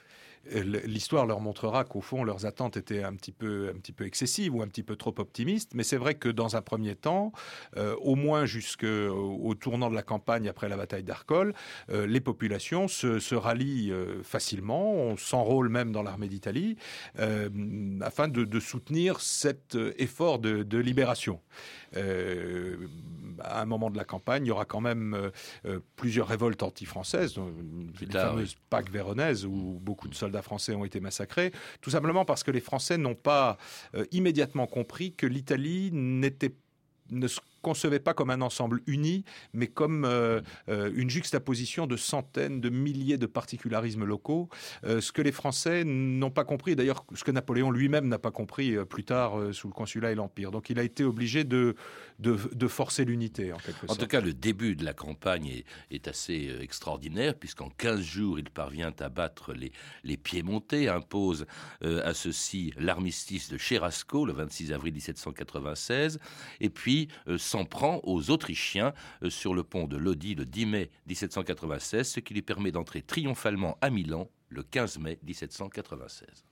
l'histoire 0.50 1.26
leur 1.26 1.40
montrera 1.40 1.84
qu'au 1.84 2.00
fond 2.00 2.24
leurs 2.24 2.46
attentes 2.46 2.76
étaient 2.76 3.02
un 3.02 3.14
petit 3.14 3.32
peu 3.32 3.70
un 3.74 3.78
petit 3.78 3.92
peu 3.92 4.04
excessives 4.04 4.54
ou 4.54 4.62
un 4.62 4.66
petit 4.66 4.82
peu 4.82 4.96
trop 4.96 5.14
optimistes. 5.18 5.72
Mais 5.74 5.82
c'est 5.82 5.96
vrai 5.96 6.14
que 6.14 6.28
dans 6.28 6.56
un 6.56 6.62
premier 6.62 6.96
temps 6.96 7.32
euh, 7.76 7.94
au 8.00 8.16
moins 8.16 8.44
jusqu'au 8.44 9.54
tournant 9.54 9.90
de 9.90 9.94
la 9.94 10.02
campagne 10.02 10.48
après 10.48 10.68
la 10.68 10.76
bataille 10.76 11.04
d'Arcole 11.04 11.54
euh, 11.90 12.06
les 12.06 12.20
populations 12.20 12.88
se, 12.88 13.18
se 13.18 13.34
rallient 13.34 13.92
euh, 13.92 14.22
facilement. 14.22 14.92
On 14.92 15.16
s'enrôle 15.16 15.68
même 15.68 15.92
dans 15.92 16.02
l'armée 16.02 16.28
d'Italie 16.28 16.76
afin 18.00 18.28
de, 18.28 18.44
de, 18.44 18.60
soutenir 18.60 19.20
cet 19.20 19.76
effort 19.98 20.38
de, 20.38 20.62
de 20.62 20.78
libération. 20.78 21.40
À 21.94 23.60
un 23.60 23.64
moment 23.64 23.90
de 23.90 23.96
la 23.96 24.04
campagne, 24.04 24.46
il 24.46 24.48
y 24.48 24.50
aura 24.50 24.64
quand 24.64 24.80
même 24.80 25.30
plusieurs 25.96 26.28
révoltes 26.28 26.62
anti-françaises, 26.62 27.36
les 28.00 28.06
fameuses 28.06 28.54
oui. 28.54 28.62
Pâques 28.70 28.90
véronaises 28.90 29.44
où 29.44 29.78
beaucoup 29.80 30.08
de 30.08 30.14
soldats 30.14 30.31
français 30.40 30.74
ont 30.74 30.86
été 30.86 31.00
massacrés, 31.00 31.52
tout 31.82 31.90
simplement 31.90 32.24
parce 32.24 32.42
que 32.42 32.50
les 32.50 32.60
Français 32.60 32.96
n'ont 32.96 33.14
pas 33.14 33.58
euh, 33.94 34.06
immédiatement 34.12 34.66
compris 34.66 35.12
que 35.12 35.26
l'Italie 35.26 35.90
n'était 35.92 36.54
ne 37.10 37.28
se 37.28 37.40
concevait 37.62 38.00
pas 38.00 38.14
comme 38.14 38.30
un 38.30 38.40
ensemble 38.42 38.82
uni, 38.86 39.24
mais 39.52 39.68
comme 39.68 40.04
euh, 40.04 40.40
euh, 40.68 40.90
une 40.94 41.08
juxtaposition 41.08 41.86
de 41.86 41.96
centaines, 41.96 42.60
de 42.60 42.68
milliers 42.68 43.18
de 43.18 43.26
particularismes 43.26 44.04
locaux, 44.04 44.48
euh, 44.84 45.00
ce 45.00 45.12
que 45.12 45.22
les 45.22 45.32
Français 45.32 45.84
n'ont 45.84 46.30
pas 46.30 46.44
compris, 46.44 46.76
d'ailleurs 46.76 47.04
ce 47.14 47.24
que 47.24 47.30
Napoléon 47.30 47.70
lui-même 47.70 48.08
n'a 48.08 48.18
pas 48.18 48.30
compris 48.30 48.76
euh, 48.76 48.84
plus 48.84 49.04
tard 49.04 49.38
euh, 49.38 49.52
sous 49.52 49.68
le 49.68 49.72
consulat 49.72 50.12
et 50.12 50.14
l'Empire. 50.14 50.50
Donc 50.50 50.70
il 50.70 50.78
a 50.78 50.82
été 50.82 51.04
obligé 51.04 51.44
de, 51.44 51.74
de, 52.18 52.36
de 52.52 52.68
forcer 52.68 53.04
l'unité, 53.04 53.52
en 53.52 53.58
quelque 53.58 53.84
en 53.84 53.88
sorte. 53.88 53.90
En 54.00 54.02
tout 54.02 54.08
cas, 54.08 54.20
le 54.20 54.34
début 54.34 54.76
de 54.76 54.84
la 54.84 54.92
campagne 54.92 55.46
est, 55.46 55.64
est 55.90 56.08
assez 56.08 56.48
euh, 56.48 56.60
extraordinaire, 56.62 57.34
puisqu'en 57.34 57.70
15 57.70 58.00
jours, 58.00 58.38
il 58.38 58.50
parvient 58.50 58.92
à 58.98 59.08
battre 59.08 59.54
les, 59.54 59.72
les 60.04 60.16
Piémontais, 60.16 60.88
impose 60.88 61.46
à 61.82 62.14
ceux-ci 62.14 62.72
l'armistice 62.76 63.50
de 63.50 63.58
Cherasco, 63.58 64.26
le 64.26 64.32
26 64.32 64.72
avril 64.72 64.92
1796, 64.94 66.18
et 66.60 66.70
puis 66.70 67.08
s'en 67.52 67.66
prend 67.66 68.00
aux 68.04 68.30
Autrichiens 68.30 68.94
euh, 69.22 69.28
sur 69.28 69.52
le 69.52 69.62
pont 69.62 69.86
de 69.86 69.98
Lodi 69.98 70.34
le 70.34 70.46
10 70.46 70.66
mai 70.66 70.90
1796, 71.06 72.08
ce 72.08 72.20
qui 72.20 72.32
lui 72.32 72.40
permet 72.40 72.72
d'entrer 72.72 73.02
triomphalement 73.02 73.76
à 73.82 73.90
Milan 73.90 74.30
le 74.48 74.62
15 74.62 74.98
mai 75.00 75.18
1796. 75.22 76.46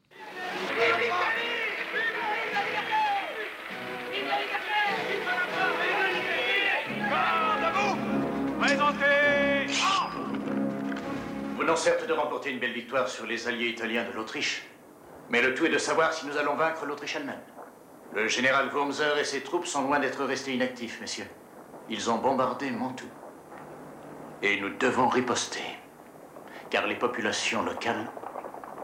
Vous 11.54 11.61
venons 11.61 11.76
certes 11.76 12.07
de 12.07 12.12
remporter 12.12 12.50
une 12.50 12.59
belle 12.59 12.75
victoire 12.75 13.09
sur 13.09 13.25
les 13.26 13.49
alliés 13.49 13.69
italiens 13.69 14.04
de 14.04 14.12
l'Autriche, 14.12 14.64
mais 15.30 15.40
le 15.40 15.54
tout 15.54 15.64
est 15.64 15.71
de 15.71 15.78
savoir 15.78 16.12
si 16.12 16.26
nous 16.26 16.37
allons 16.37 16.57
vaincre 16.57 16.85
l'Autriche 16.85 17.16
elle-même. 17.16 17.40
Le 18.12 18.26
général 18.26 18.71
Wurmser 18.75 19.21
et 19.21 19.25
ses 19.25 19.43
troupes 19.43 19.67
sont 19.67 19.83
loin 19.83 20.00
d'être 20.00 20.25
restés 20.25 20.52
inactifs, 20.55 21.00
messieurs. 21.00 21.29
Ils 21.88 22.11
ont 22.11 22.19
bombardé 22.19 22.71
Mantoue. 22.71 23.07
Et 24.43 24.61
nous 24.61 24.71
devons 24.71 25.09
riposter. 25.09 25.62
Car 26.71 26.88
les 26.88 26.97
populations 26.97 27.62
locales 27.62 28.11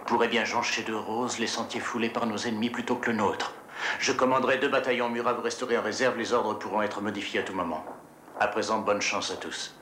pourraient 0.06 0.28
bien 0.28 0.44
joncher 0.44 0.84
de 0.84 0.94
roses 0.94 1.40
les 1.40 1.48
sentiers 1.48 1.80
foulés 1.80 2.08
par 2.10 2.26
nos 2.26 2.36
ennemis 2.36 2.70
plutôt 2.70 2.96
que 2.96 3.10
le 3.10 3.16
nôtre. 3.16 3.52
Je 3.98 4.12
commanderai 4.12 4.58
deux 4.58 4.68
bataillons 4.68 5.08
Murat, 5.08 5.32
vous 5.32 5.42
resterez 5.42 5.76
en 5.76 5.82
réserve, 5.82 6.16
les 6.16 6.32
ordres 6.32 6.54
pourront 6.54 6.82
être 6.82 7.00
modifiés 7.00 7.40
à 7.40 7.42
tout 7.42 7.54
moment. 7.54 7.84
À 8.38 8.46
présent, 8.46 8.78
bonne 8.78 9.02
chance 9.02 9.32
à 9.32 9.36
tous. 9.36 9.75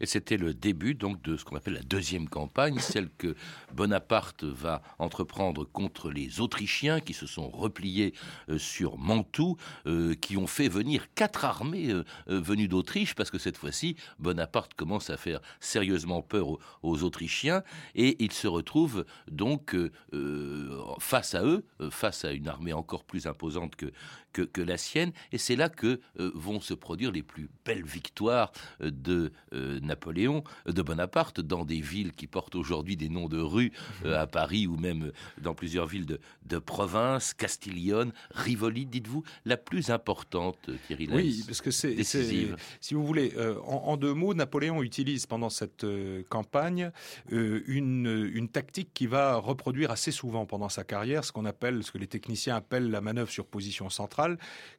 Et 0.00 0.06
c'était 0.06 0.36
le 0.36 0.54
début 0.54 0.94
donc 0.94 1.22
de 1.22 1.36
ce 1.36 1.44
qu'on 1.44 1.56
appelle 1.56 1.74
la 1.74 1.82
deuxième 1.82 2.28
campagne, 2.28 2.78
celle 2.78 3.08
que 3.18 3.34
Bonaparte 3.74 4.44
va 4.44 4.82
entreprendre 4.98 5.64
contre 5.64 6.10
les 6.10 6.40
Autrichiens 6.40 7.00
qui 7.00 7.14
se 7.14 7.26
sont 7.26 7.48
repliés 7.48 8.14
euh, 8.48 8.58
sur 8.58 8.98
Mantoue, 8.98 9.56
euh, 9.86 10.14
qui 10.14 10.36
ont 10.36 10.46
fait 10.46 10.68
venir 10.68 11.12
quatre 11.14 11.44
armées 11.44 11.90
euh, 11.90 12.04
venues 12.28 12.68
d'Autriche, 12.68 13.14
parce 13.14 13.30
que 13.30 13.38
cette 13.38 13.56
fois-ci, 13.56 13.96
Bonaparte 14.18 14.74
commence 14.74 15.10
à 15.10 15.16
faire 15.16 15.40
sérieusement 15.60 16.22
peur 16.22 16.48
aux, 16.48 16.60
aux 16.82 17.02
Autrichiens, 17.02 17.62
et 17.94 18.22
il 18.22 18.32
se 18.32 18.46
retrouve 18.46 19.04
donc 19.30 19.76
face 20.98 21.34
à 21.34 21.44
eux, 21.44 21.64
face 21.90 22.24
à 22.24 22.32
une 22.32 22.48
armée 22.48 22.72
encore 22.72 23.04
plus 23.04 23.26
imposante 23.26 23.76
que, 23.76 23.92
que, 24.32 24.42
que 24.42 24.60
la 24.60 24.76
sienne, 24.76 25.12
et 25.32 25.38
c'est 25.38 25.56
là 25.56 25.68
que 25.68 26.00
vont 26.16 26.60
se 26.60 26.74
produire 26.74 27.12
les 27.12 27.22
plus 27.22 27.48
belles 27.64 27.84
victoires 27.84 28.52
de 28.80 29.32
Napoléon, 29.52 30.44
de 30.66 30.82
Bonaparte, 30.82 31.40
dans 31.40 31.64
des 31.64 31.80
villes 31.80 32.12
qui 32.12 32.26
portent 32.26 32.54
aujourd'hui 32.54 32.96
des 32.96 33.08
noms 33.08 33.28
de 33.28 33.40
rues 33.40 33.72
à 34.04 34.26
Paris 34.26 34.66
ou 34.66 34.76
même 34.76 35.12
dans 35.40 35.54
plusieurs 35.54 35.86
villes 35.86 36.06
de, 36.06 36.20
de 36.46 36.58
province, 36.58 37.34
Castiglione, 37.34 38.12
Rivoli, 38.30 38.86
dites-vous, 38.86 39.22
la 39.44 39.56
plus 39.56 39.90
importante, 39.90 40.70
Thierry 40.86 41.06
Lenz 41.06 41.16
Oui, 41.16 41.44
parce 41.46 41.60
que 41.60 41.70
c'est, 41.70 42.02
si 42.02 42.94
vous 42.94 43.06
voulez, 43.06 43.32
en, 43.64 43.96
deux 43.96 44.14
mots, 44.14 44.34
Napoléon 44.34 44.82
utilise 44.82 45.26
pendant 45.26 45.50
cette 45.50 45.86
campagne 46.28 46.90
une, 47.30 48.30
une 48.32 48.48
tactique 48.48 48.90
qui 48.94 49.06
va 49.06 49.36
reproduire 49.36 49.90
assez 49.90 50.12
souvent 50.12 50.46
pendant 50.46 50.68
sa 50.68 50.84
carrière 50.84 51.24
ce 51.24 51.32
qu'on 51.32 51.44
appelle, 51.44 51.82
ce 51.82 51.92
que 51.92 51.98
les 51.98 52.06
techniciens 52.06 52.56
appellent 52.56 52.90
la 52.90 53.00
manœuvre 53.00 53.30
sur 53.30 53.46
position 53.46 53.88
centrale, 53.90 54.17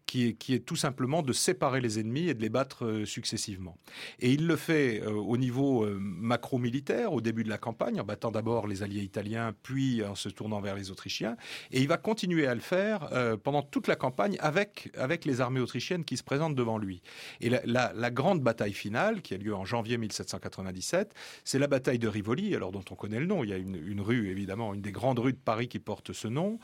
qui 0.05 0.55
est, 0.55 0.65
tout 0.65 0.75
simplement 0.75 1.21
de 1.21 1.33
séparer 1.33 1.81
les 1.81 1.99
ennemis 1.99 2.29
et 2.29 2.33
de 2.33 2.41
les 2.41 2.49
battre 2.49 2.85
euh, 2.85 3.05
successivement. 3.05 3.77
Et 4.19 4.31
il 4.31 4.47
le 4.47 4.55
fait 4.55 5.01
euh, 5.03 5.11
au 5.11 5.37
niveau 5.37 5.83
euh, 5.83 5.99
macro-militaire, 5.99 7.13
au 7.13 7.21
début 7.21 7.43
de 7.43 7.49
la 7.49 7.59
campagne, 7.59 8.01
en 8.01 8.03
battant 8.03 8.31
d'abord 8.31 8.65
les 8.65 8.81
alliés 8.81 9.03
italiens, 9.03 9.53
puis 9.61 10.03
en 10.03 10.15
se 10.15 10.29
tournant 10.29 10.61
vers 10.61 10.75
les 10.75 10.89
Autrichiens. 10.89 11.37
Et 11.71 11.81
il 11.81 11.87
va 11.87 11.97
continuer 11.97 12.47
à 12.47 12.55
le 12.55 12.61
faire 12.61 13.09
pendant 13.43 13.61
toute 13.61 13.87
la 13.87 13.95
campagne 13.95 14.37
avec, 14.39 14.91
avec 14.97 15.25
les 15.25 15.41
armées 15.41 15.59
autrichiennes 15.59 16.03
qui 16.03 16.17
se 16.17 16.23
présentent 16.23 16.55
devant 16.55 16.77
lui. 16.77 17.01
Et 17.41 17.49
la, 17.49 18.11
grande 18.11 18.41
bataille 18.41 18.73
finale, 18.73 19.21
qui 19.21 19.33
a 19.33 19.37
lieu 19.37 19.53
en 19.53 19.65
janvier 19.65 19.97
1797, 19.97 21.13
c'est 21.43 21.59
la 21.59 21.67
bataille 21.67 21.99
de 21.99 22.07
Rivoli, 22.07 22.55
alors 22.55 22.71
dont 22.71 22.83
on 22.89 22.95
connaît 22.95 23.19
le 23.19 23.25
nom. 23.25 23.43
Il 23.43 23.49
y 23.49 23.53
a 23.53 23.57
une, 23.57 24.01
rue, 24.01 24.29
évidemment, 24.29 24.73
une 24.73 24.81
des 24.81 24.91
grandes 24.91 25.19
rues 25.19 25.33
de 25.33 25.37
Paris 25.37 25.67
qui 25.67 25.79
porte 25.79 26.13
ce 26.13 26.27
nom. 26.27 26.59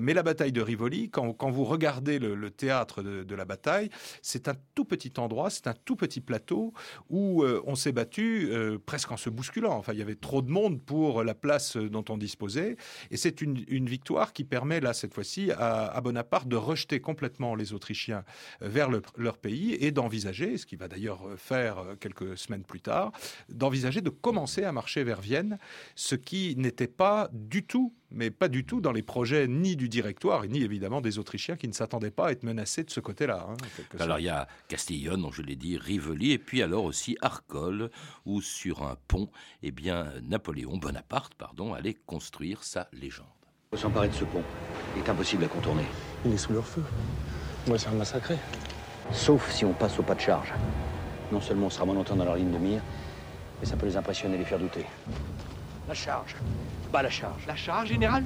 mais 0.00 0.14
la 0.14 0.22
bataille 0.22 0.52
de 0.52 0.62
Rivoli, 0.62 1.10
quand 1.10 1.50
vous 1.50 1.64
regardez 1.64 2.05
le, 2.06 2.34
le 2.34 2.50
théâtre 2.50 3.02
de, 3.02 3.34
la 3.34 3.44
bataille, 3.44 3.90
c'est 4.22 4.48
un 4.48 4.54
tout 4.74 4.84
petit 4.84 5.12
endroit, 5.18 5.50
c'est 5.50 5.66
un 5.66 5.74
tout 5.84 5.96
petit 5.96 6.20
plateau 6.20 6.72
où 7.10 7.42
euh, 7.42 7.62
on 7.66 7.74
s'est 7.74 7.92
battu 7.92 8.48
euh, 8.50 8.78
presque 8.84 9.12
en 9.12 9.16
se 9.16 9.28
bousculant. 9.28 9.76
Enfin, 9.76 9.92
il 9.92 9.98
y 9.98 10.02
avait 10.02 10.14
trop 10.14 10.42
de 10.42 10.50
monde 10.50 10.80
pour 10.80 11.22
la 11.22 11.34
place 11.34 11.76
dont 11.76 12.04
on 12.08 12.16
disposait. 12.16 12.76
Et 13.10 13.16
c'est 13.16 13.40
une, 13.42 13.56
victoire 13.86 14.32
qui 14.32 14.44
permet, 14.44 14.80
là, 14.80 14.94
cette 14.94 15.14
fois-ci, 15.14 15.50
à, 15.52 16.00
Bonaparte 16.00 16.48
de 16.48 16.56
rejeter 16.56 17.00
complètement 17.00 17.54
les 17.54 17.72
Autrichiens 17.72 18.24
vers 18.60 18.88
leur 19.16 19.38
pays 19.38 19.74
et 19.74 19.90
d'envisager, 19.90 20.56
ce 20.56 20.66
qu'il 20.66 20.78
va 20.78 20.88
d'ailleurs 20.88 21.24
faire 21.36 21.78
quelques 22.00 22.38
semaines 22.38 22.64
plus 22.64 22.80
tard, 22.80 23.12
d'envisager 23.48 24.00
de 24.00 24.10
commencer 24.10 24.64
à 24.64 24.72
marcher 24.72 25.04
vers 25.04 25.20
Vienne, 25.20 25.58
ce 25.94 26.14
qui 26.14 26.54
n'était 26.56 26.86
pas 26.86 27.28
du 27.32 27.64
tout 27.64 27.92
mais 28.10 28.30
pas 28.30 28.48
du 28.48 28.64
tout 28.64 28.80
dans 28.80 28.92
les 28.92 29.02
projets 29.02 29.46
ni 29.46 29.76
du 29.76 29.88
directoire, 29.88 30.44
ni 30.46 30.62
évidemment 30.62 31.00
des 31.00 31.18
Autrichiens 31.18 31.56
qui 31.56 31.68
ne 31.68 31.72
s'attendaient 31.72 32.10
pas 32.10 32.28
à 32.28 32.32
être 32.32 32.42
menacés 32.42 32.84
de 32.84 32.90
ce 32.90 33.00
côté-là. 33.00 33.48
Hein, 33.50 33.56
alors 33.98 34.18
il 34.18 34.24
y 34.24 34.28
a 34.28 34.46
Castillon, 34.68 35.18
dont 35.18 35.32
je 35.32 35.42
l'ai 35.42 35.56
dit, 35.56 35.76
Rivoli, 35.76 36.32
et 36.32 36.38
puis 36.38 36.62
alors 36.62 36.84
aussi 36.84 37.16
Arcole, 37.20 37.90
où 38.24 38.40
sur 38.40 38.82
un 38.82 38.96
pont, 39.08 39.30
eh 39.62 39.70
bien, 39.70 40.12
Napoléon 40.22 40.76
Bonaparte 40.76 41.34
pardon, 41.34 41.74
allait 41.74 41.94
construire 41.94 42.64
sa 42.64 42.88
légende. 42.92 43.26
Il 43.72 43.78
faut 43.78 43.82
s'emparer 43.82 44.08
de 44.08 44.14
ce 44.14 44.24
pont. 44.24 44.42
Il 44.94 45.02
est 45.02 45.08
impossible 45.08 45.44
à 45.44 45.48
contourner. 45.48 45.84
Il 46.24 46.32
est 46.32 46.38
sous 46.38 46.52
leur 46.52 46.66
feu. 46.66 46.82
On 47.66 47.72
va 47.72 47.78
se 47.78 47.84
faire 47.84 47.94
massacrer. 47.94 48.36
Sauf 49.12 49.50
si 49.50 49.64
on 49.64 49.72
passe 49.72 49.98
au 49.98 50.02
pas 50.02 50.14
de 50.14 50.20
charge. 50.20 50.52
Non 51.32 51.40
seulement 51.40 51.66
on 51.66 51.70
sera 51.70 51.84
moins 51.84 51.94
longtemps 51.94 52.16
dans 52.16 52.24
leur 52.24 52.36
ligne 52.36 52.52
de 52.52 52.58
mire, 52.58 52.82
mais 53.60 53.66
ça 53.66 53.76
peut 53.76 53.86
les 53.86 53.96
impressionner 53.96 54.36
et 54.36 54.38
les 54.38 54.44
faire 54.44 54.58
douter. 54.58 54.84
La 55.88 55.94
charge. 55.94 56.36
Pas 56.92 57.02
la 57.02 57.10
charge. 57.10 57.46
La 57.46 57.56
charge, 57.56 57.88
général 57.88 58.24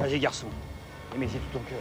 Vas-y, 0.00 0.18
garçon. 0.18 0.46
Et 1.14 1.18
mets 1.18 1.26
tout 1.26 1.38
ton 1.52 1.60
cœur. 1.60 1.78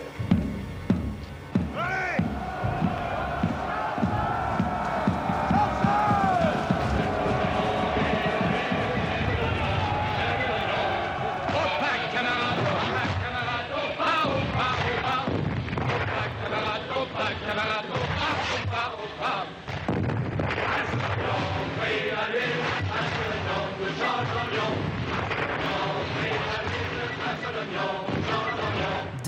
Allez 22.22 22.50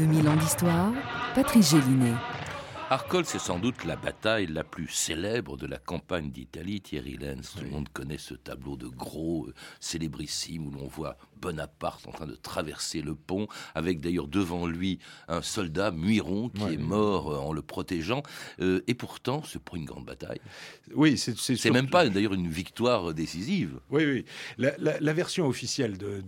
mille 0.05 0.27
ans 0.27 0.35
d'histoire, 0.35 0.91
Patrice 1.35 1.71
Gélinet. 1.71 2.13
Arcole, 2.89 3.23
c'est 3.25 3.39
sans 3.39 3.57
doute 3.57 3.85
la 3.85 3.95
bataille 3.95 4.47
la 4.47 4.65
plus 4.65 4.89
célèbre 4.89 5.55
de 5.55 5.65
la 5.65 5.77
campagne 5.77 6.29
d'Italie. 6.29 6.81
Thierry 6.81 7.15
Lenz, 7.15 7.53
tout 7.55 7.63
le 7.63 7.69
monde 7.69 7.87
connaît 7.93 8.17
ce 8.17 8.33
tableau 8.33 8.75
de 8.75 8.87
gros 8.87 9.45
euh, 9.47 9.53
célébrissime 9.79 10.67
où 10.67 10.71
l'on 10.71 10.87
voit 10.87 11.15
Bonaparte 11.41 12.07
en 12.07 12.11
train 12.11 12.27
de 12.27 12.35
traverser 12.35 13.01
le 13.01 13.15
pont, 13.15 13.47
avec 13.75 13.99
d'ailleurs 13.99 14.27
devant 14.27 14.67
lui 14.67 14.99
un 15.27 15.41
soldat, 15.41 15.91
Muiron, 15.91 16.49
qui 16.49 16.73
est 16.73 16.77
mort 16.77 17.31
euh, 17.31 17.37
en 17.37 17.53
le 17.53 17.61
protégeant. 17.61 18.23
Euh, 18.59 18.81
et 18.87 18.93
pourtant, 18.93 19.41
c'est 19.45 19.61
pour 19.61 19.75
une 19.75 19.85
grande 19.85 20.05
bataille. 20.05 20.39
Oui, 20.93 21.17
c'est 21.17 21.71
même 21.71 21.89
pas 21.89 22.07
d'ailleurs 22.07 22.33
une 22.33 22.49
victoire 22.49 23.13
décisive. 23.13 23.79
Oui, 23.89 24.05
oui. 24.05 24.25
La, 24.57 25.13
version 25.13 25.47
officielle 25.47 25.97
de 25.97 26.21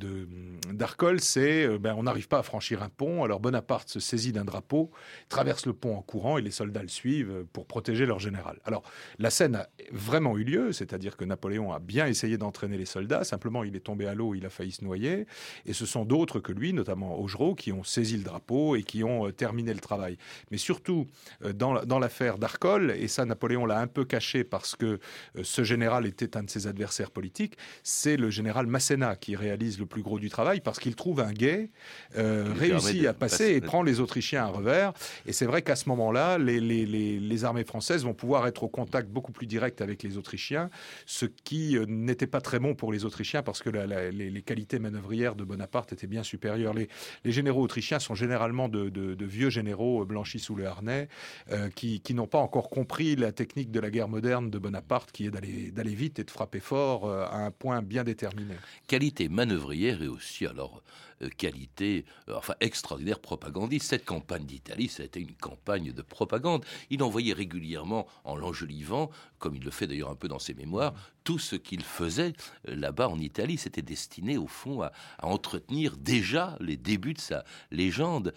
d'Arcole, 0.71 1.21
c'est 1.21 1.77
ben, 1.77 1.95
on 1.97 2.03
n'arrive 2.03 2.27
pas 2.27 2.39
à 2.39 2.43
franchir 2.43 2.83
un 2.83 2.89
pont, 2.89 3.23
alors 3.23 3.39
Bonaparte 3.39 3.89
se 3.89 3.99
saisit 3.99 4.31
d'un 4.31 4.43
drapeau, 4.43 4.91
traverse 5.29 5.65
le 5.65 5.73
pont 5.73 5.95
en 5.95 6.01
courant, 6.01 6.37
et 6.37 6.41
les 6.41 6.51
soldats 6.51 6.81
le 6.81 6.87
suivent 6.87 7.45
pour 7.53 7.65
protéger 7.65 8.05
leur 8.05 8.19
général. 8.19 8.59
Alors, 8.65 8.83
la 9.19 9.29
scène 9.29 9.55
a 9.55 9.67
vraiment 9.91 10.37
eu 10.37 10.43
lieu, 10.43 10.71
c'est-à-dire 10.71 11.17
que 11.17 11.25
Napoléon 11.25 11.71
a 11.71 11.79
bien 11.79 12.07
essayé 12.07 12.37
d'entraîner 12.37 12.77
les 12.77 12.85
soldats, 12.85 13.23
simplement 13.23 13.63
il 13.63 13.75
est 13.75 13.81
tombé 13.81 14.07
à 14.07 14.13
l'eau, 14.13 14.35
il 14.35 14.45
a 14.45 14.49
failli 14.49 14.71
se 14.71 14.83
noyer, 14.83 15.02
et 15.05 15.73
ce 15.73 15.85
sont 15.85 16.05
d'autres 16.05 16.39
que 16.39 16.51
lui, 16.51 16.73
notamment 16.73 17.19
Augereau, 17.19 17.55
qui 17.55 17.71
ont 17.71 17.83
saisi 17.83 18.17
le 18.17 18.23
drapeau 18.23 18.75
et 18.75 18.83
qui 18.83 19.03
ont 19.03 19.27
euh, 19.27 19.31
terminé 19.31 19.73
le 19.73 19.79
travail. 19.79 20.17
Mais 20.51 20.57
surtout, 20.57 21.07
euh, 21.43 21.53
dans, 21.53 21.99
l'affaire 21.99 22.37
d'Arcole, 22.37 22.91
et 22.91 23.07
ça 23.07 23.25
Napoléon 23.25 23.65
l'a 23.65 23.79
un 23.79 23.87
peu 23.87 24.05
caché 24.05 24.43
parce 24.43 24.75
que 24.75 24.85
euh, 24.85 25.43
ce 25.43 25.63
général 25.63 26.05
était 26.05 26.37
un 26.37 26.43
de 26.43 26.49
ses 26.49 26.67
adversaires 26.67 27.11
politiques, 27.11 27.57
c'est 27.83 28.17
le 28.17 28.29
général 28.29 28.67
Masséna 28.67 29.15
qui 29.15 29.35
réalise 29.35 29.79
le 29.79 29.85
plus 29.85 30.01
gros 30.01 30.19
du 30.19 30.29
travail 30.29 30.61
parce 30.61 30.79
qu'il 30.79 30.95
trouve 30.95 31.19
un 31.19 31.33
guet, 31.33 31.69
réussit 32.15 33.05
à 33.05 33.13
passer 33.13 33.53
et 33.53 33.61
prend 33.61 33.83
les 33.83 33.99
Autrichiens 33.99 34.43
à 34.43 34.47
revers. 34.47 34.93
Et 35.25 35.33
c'est 35.33 35.45
vrai 35.45 35.61
qu'à 35.61 35.75
ce 35.75 35.89
moment-là, 35.89 36.37
les, 36.37 37.43
armées 37.43 37.63
françaises 37.63 38.03
vont 38.03 38.13
pouvoir 38.13 38.47
être 38.47 38.63
au 38.63 38.69
contact 38.69 39.09
beaucoup 39.09 39.31
plus 39.31 39.47
direct 39.47 39.81
avec 39.81 40.03
les 40.03 40.17
Autrichiens, 40.17 40.69
ce 41.05 41.25
qui 41.25 41.77
euh, 41.77 41.85
n'était 41.87 42.27
pas 42.27 42.41
très 42.41 42.59
bon 42.59 42.75
pour 42.75 42.91
les 42.91 43.05
Autrichiens 43.05 43.43
parce 43.43 43.61
que 43.61 43.69
les, 43.69 44.41
qualités 44.41 44.79
de 44.93 45.43
Bonaparte 45.43 45.93
étaient 45.93 46.07
bien 46.07 46.23
supérieures. 46.23 46.73
Les, 46.73 46.87
généraux 47.25 47.63
autrichiens 47.63 47.99
sont 47.99 48.15
généralement 48.15 48.69
de, 48.69 49.25
vieux 49.25 49.49
généraux 49.49 50.05
blanchis 50.05 50.39
sous 50.39 50.55
le 50.55 50.65
harnais 50.65 51.07
euh, 51.51 51.69
qui, 51.69 52.01
n'ont 52.13 52.27
pas 52.27 52.39
encore 52.39 52.69
compris 52.69 53.15
la 53.15 53.31
technique 53.31 53.71
de 53.71 53.79
la 53.79 53.89
guerre 53.89 54.07
moderne 54.07 54.49
de 54.49 54.59
Bonaparte 54.59 55.11
qui 55.11 55.25
est 55.25 55.31
d'aller 55.31 55.95
vite 55.95 56.19
et 56.19 56.23
de 56.23 56.31
frapper 56.31 56.59
fort 56.59 57.05
euh, 57.05 57.25
à 57.25 57.37
un 57.37 57.51
point 57.51 57.81
bien 57.81 58.03
déterminé. 58.03 58.55
Qualité 58.87 59.29
manœuvrière 59.29 60.01
et 60.03 60.07
aussi 60.07 60.45
alors 60.45 60.83
euh, 61.23 61.29
qualité, 61.37 62.05
euh, 62.29 62.35
enfin 62.37 62.55
extraordinaire 62.59 63.19
propagandiste. 63.19 63.87
Cette 63.87 64.05
campagne 64.05 64.45
d'Italie, 64.45 64.87
ça 64.87 65.03
a 65.03 65.05
été 65.05 65.19
une 65.19 65.35
campagne 65.35 65.91
de 65.91 66.01
propagande. 66.01 66.65
Il 66.89 67.03
envoyait 67.03 67.33
régulièrement, 67.33 68.07
en 68.23 68.35
l'enjolivant, 68.35 69.09
comme 69.39 69.55
il 69.55 69.63
le 69.63 69.71
fait 69.71 69.87
d'ailleurs 69.87 70.09
un 70.09 70.15
peu 70.15 70.27
dans 70.27 70.39
ses 70.39 70.53
mémoires, 70.53 70.93
tout 71.23 71.39
ce 71.39 71.55
qu'il 71.55 71.83
faisait 71.83 72.33
euh, 72.67 72.75
là-bas 72.75 73.09
en 73.09 73.19
Italie. 73.19 73.57
C'était 73.57 73.81
destiné, 73.81 74.37
au 74.37 74.47
fond, 74.47 74.81
à, 74.81 74.91
entretenir 75.21 75.97
déjà 75.97 76.57
les 76.59 76.77
débuts 76.77 77.13
de 77.13 77.21
sa 77.21 77.43
légende. 77.71 78.33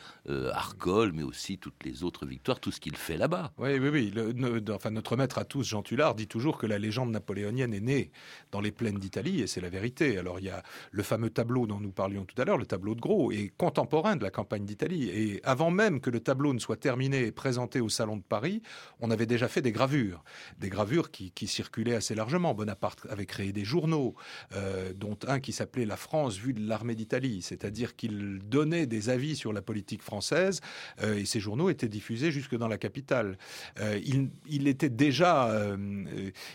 Arcole, 0.52 1.12
mais 1.12 1.22
aussi 1.22 1.58
toutes 1.58 1.84
les 1.84 2.02
autres 2.02 2.26
victoires, 2.26 2.58
tout 2.58 2.72
ce 2.72 2.80
qu'il 2.80 2.96
fait 2.96 3.16
là-bas. 3.16 3.52
Oui, 3.58 3.78
oui, 3.78 3.88
oui. 3.88 4.64
enfin, 4.70 4.90
notre 4.90 5.16
maître 5.16 5.38
à 5.38 5.44
tous, 5.44 5.62
Jean 5.62 5.82
Tullard, 5.82 6.14
dit 6.14 6.26
toujours 6.26 6.58
que 6.58 6.66
la 6.66 6.78
légende 6.78 7.10
napoléonienne 7.10 7.72
est 7.74 7.80
née 7.80 8.10
dans 8.50 8.60
les 8.60 8.72
plaines 8.72 8.98
d'Italie, 8.98 9.40
et 9.40 9.46
c'est 9.46 9.60
la 9.60 9.68
vérité. 9.68 10.18
Alors, 10.18 10.38
il 10.38 10.46
y 10.46 10.50
a 10.50 10.62
le 10.90 11.02
fameux 11.02 11.30
tableau 11.30 11.66
dont 11.66 11.80
nous 11.80 11.92
parlions 11.92 12.24
tout 12.24 12.40
à 12.40 12.44
l'heure, 12.44 12.58
le 12.58 12.66
tableau 12.66 12.94
de 12.94 13.00
Gros, 13.00 13.32
est 13.32 13.52
contemporain 13.56 14.16
de 14.16 14.22
la 14.22 14.30
campagne 14.30 14.64
d'Italie. 14.64 15.08
Et 15.08 15.40
avant 15.44 15.70
même 15.70 16.00
que 16.00 16.10
le 16.10 16.20
tableau 16.20 16.52
ne 16.52 16.58
soit 16.58 16.76
terminé 16.76 17.26
et 17.26 17.32
présenté 17.32 17.80
au 17.80 17.88
Salon 17.88 18.16
de 18.16 18.22
Paris, 18.22 18.62
on 19.00 19.10
avait 19.10 19.26
déjà 19.26 19.48
fait 19.48 19.62
des 19.62 19.72
gravures. 19.72 20.24
Des 20.58 20.68
gravures 20.68 21.10
qui, 21.10 21.32
circulaient 21.46 21.94
assez 21.94 22.14
largement. 22.14 22.54
Bonaparte 22.54 22.75
avait 23.08 23.26
créé 23.26 23.52
des 23.52 23.64
journaux, 23.64 24.14
euh, 24.54 24.92
dont 24.94 25.16
un 25.26 25.40
qui 25.40 25.52
s'appelait 25.52 25.86
La 25.86 25.96
France 25.96 26.36
vue 26.36 26.52
de 26.52 26.66
l'armée 26.66 26.94
d'Italie, 26.94 27.42
c'est-à-dire 27.42 27.96
qu'il 27.96 28.40
donnait 28.44 28.86
des 28.86 29.10
avis 29.10 29.36
sur 29.36 29.52
la 29.52 29.62
politique 29.62 30.02
française, 30.02 30.60
euh, 31.02 31.18
et 31.18 31.24
ces 31.24 31.40
journaux 31.40 31.70
étaient 31.70 31.88
diffusés 31.88 32.30
jusque 32.30 32.56
dans 32.56 32.68
la 32.68 32.78
capitale. 32.78 33.38
Euh, 33.80 34.00
il, 34.46 34.68
était 34.68 34.88
déjà, 34.88 35.50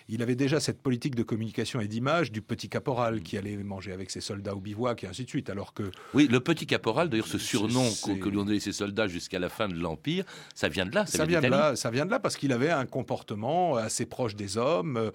il 0.07 0.21
avait 0.21 0.35
déjà 0.35 0.59
cette 0.59 0.81
politique 0.81 1.15
de 1.15 1.23
communication 1.23 1.79
et 1.79 1.87
d'image 1.87 2.31
du 2.31 2.41
petit 2.41 2.69
caporal 2.69 3.21
qui 3.21 3.37
allait 3.37 3.57
manger 3.57 3.91
avec 3.91 4.11
ses 4.11 4.21
soldats 4.21 4.55
au 4.55 4.59
bivouac 4.59 5.03
et 5.03 5.07
ainsi 5.07 5.23
de 5.23 5.29
suite, 5.29 5.49
alors 5.49 5.73
que 5.73 5.91
oui, 6.13 6.27
le 6.29 6.39
petit 6.39 6.65
caporal, 6.65 7.09
d'ailleurs, 7.09 7.27
ce 7.27 7.37
surnom 7.37 7.89
que 8.03 8.29
lui 8.29 8.37
ont 8.37 8.45
donné 8.45 8.59
ses 8.59 8.71
soldats 8.71 9.07
jusqu'à 9.07 9.39
la 9.39 9.49
fin 9.49 9.67
de 9.67 9.75
l'Empire, 9.75 10.25
ça 10.55 10.67
vient 10.67 10.85
de 10.85 10.93
là. 10.93 11.05
Ça, 11.05 11.25
vient 11.25 11.41
de 11.41 11.47
là, 11.47 11.75
ça 11.75 11.89
vient 11.89 12.05
de 12.05 12.11
là 12.11 12.19
parce 12.19 12.35
qu'il 12.35 12.51
avait 12.51 12.69
un 12.69 12.85
comportement 12.85 13.75
assez 13.75 14.05
proche 14.05 14.35
des 14.35 14.57
hommes, 14.57 15.11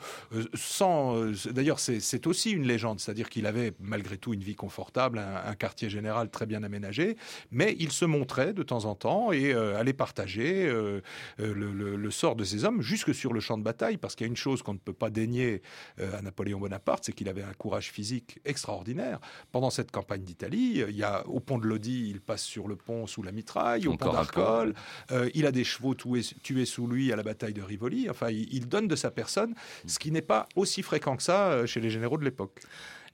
sans, 0.55 0.96
temps, 0.97 1.17
euh, 1.17 1.33
d'ailleurs 1.53 1.79
c'est 1.79 2.27
aussi 2.27 2.51
une 2.51 2.67
légende, 2.67 3.01
c'est-à-dire 3.01 3.29
qu'il 3.29 3.47
avait 3.47 3.73
malgré 3.81 4.17
tout 4.17 4.35
une 4.35 4.43
vie 4.43 4.55
confortable, 4.55 5.19
un, 5.19 5.55
quartier 5.55 5.89
général 5.89 6.31
très 6.31 6.47
bien 6.47 6.63
aménagé, 6.63 7.17
mais 7.51 7.77
il 7.79 7.93
se 7.93 8.05
montrait 8.05 8.53
de 8.53 8.63
temps 8.63 8.85
en 8.85 8.95
temps 8.95 9.33
et 9.33 9.53
euh, 9.53 9.79
allait 9.79 9.93
partager 9.93 10.67
euh, 10.67 11.01
le, 11.39 12.11
sort 12.11 12.37
de 12.37 12.45
ces 12.45 12.65
hommes 12.65 12.83
jusque 12.83 13.15
sur 13.15 13.33
le 13.33 13.41
champ 13.41 13.59
de 13.59 13.63
bataille, 13.63 13.97
parce 13.97 14.15
qu'il 14.15 14.27
y 14.27 14.29
a 14.29 14.31
une 14.31 14.37
chose 14.37 14.63
qu'on 14.63 14.75
ne 14.75 14.79
peut 14.79 14.93
pas 14.93 15.11
dénier 15.11 15.63
à 15.99 16.23
Napoléon 16.23 16.59
Bonaparte, 16.61 17.05
c'est 17.05 17.13
qu'il 17.13 17.29
avait 17.29 17.43
un 17.43 17.53
courage 17.53 17.91
physique 17.91 18.39
extraordinaire. 18.45 19.19
Pendant 19.53 19.71
cette 19.71 19.91
campagne 19.91 20.23
d'Italie, 20.23 20.83
il 20.89 20.97
y 20.97 21.03
a 21.03 21.27
au 21.27 21.41
pont 21.41 21.59
de 21.59 21.67
Lodi, 21.67 22.09
il 22.11 22.21
passe 22.21 22.43
sur 22.43 22.69
le 22.69 22.77
pont 22.77 23.07
sous 23.07 23.23
la 23.23 23.33
mitraille, 23.33 23.87
au 23.87 23.97
pont 23.97 24.13
d'Arcole, 24.13 24.75
il 25.35 25.47
a 25.47 25.53
des 25.53 25.65
chevaux 25.65 25.95
tués, 25.95 26.65
sous 26.65 26.87
lui 26.87 27.13
à 27.13 27.17
la 27.17 27.23
bataille 27.23 27.55
de 27.55 27.63
Rivoli. 27.63 28.09
Enfin, 28.09 28.31
il 28.31 28.69
donne 28.69 28.89
de 28.89 28.97
sa 28.97 29.11
personne, 29.11 29.55
ce 29.87 29.99
qui 29.99 30.11
n'est 30.11 30.23
pas 30.23 30.49
aussi 30.55 30.83
fréquent 30.87 31.17
que 31.17 31.23
ça 31.23 31.49
euh, 31.49 31.67
chez 31.67 31.81
les 31.81 31.91
généraux 31.91 32.17
de 32.17 32.25
l'époque 32.25 32.61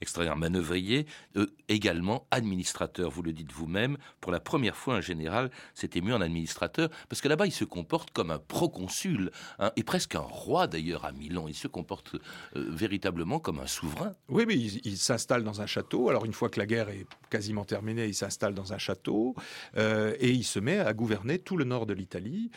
extraordinaire 0.03 0.37
manœuvrier, 0.37 1.07
euh, 1.37 1.47
également 1.67 2.27
administrateur, 2.31 3.09
vous 3.09 3.23
le 3.23 3.33
dites 3.33 3.51
vous-même. 3.51 3.97
Pour 4.21 4.31
la 4.31 4.39
première 4.39 4.75
fois, 4.75 4.95
un 4.95 5.01
général 5.01 5.49
s'était 5.73 6.01
mis 6.01 6.11
en 6.11 6.21
administrateur, 6.21 6.89
parce 7.09 7.21
que 7.21 7.27
là-bas, 7.27 7.47
il 7.47 7.51
se 7.51 7.63
comporte 7.63 8.11
comme 8.11 8.29
un 8.29 8.37
proconsul, 8.37 9.31
hein, 9.59 9.71
et 9.75 9.83
presque 9.83 10.15
un 10.15 10.19
roi 10.19 10.67
d'ailleurs 10.67 11.05
à 11.05 11.11
Milan. 11.11 11.45
Il 11.47 11.55
se 11.55 11.67
comporte 11.67 12.15
euh, 12.15 12.19
véritablement 12.55 13.39
comme 13.39 13.59
un 13.59 13.67
souverain. 13.67 14.13
Oui, 14.29 14.43
mais 14.47 14.55
il, 14.55 14.97
s'installe 14.97 15.43
dans 15.43 15.61
un 15.61 15.65
château. 15.65 16.09
Alors, 16.09 16.25
une 16.25 16.33
fois 16.33 16.49
que 16.49 16.59
la 16.59 16.65
guerre 16.65 16.89
est 16.89 17.07
quasiment 17.29 17.65
terminée, 17.65 18.05
il 18.05 18.13
s'installe 18.13 18.53
dans 18.53 18.73
un 18.73 18.77
château, 18.77 19.35
euh, 19.77 20.15
et 20.19 20.29
il 20.29 20.43
se 20.43 20.59
met 20.59 20.79
à 20.79 20.93
gouverner 20.93 21.39
tout 21.39 21.57
le 21.57 21.65
nord 21.65 21.85
de 21.85 21.93
l'Italie, 21.93 22.51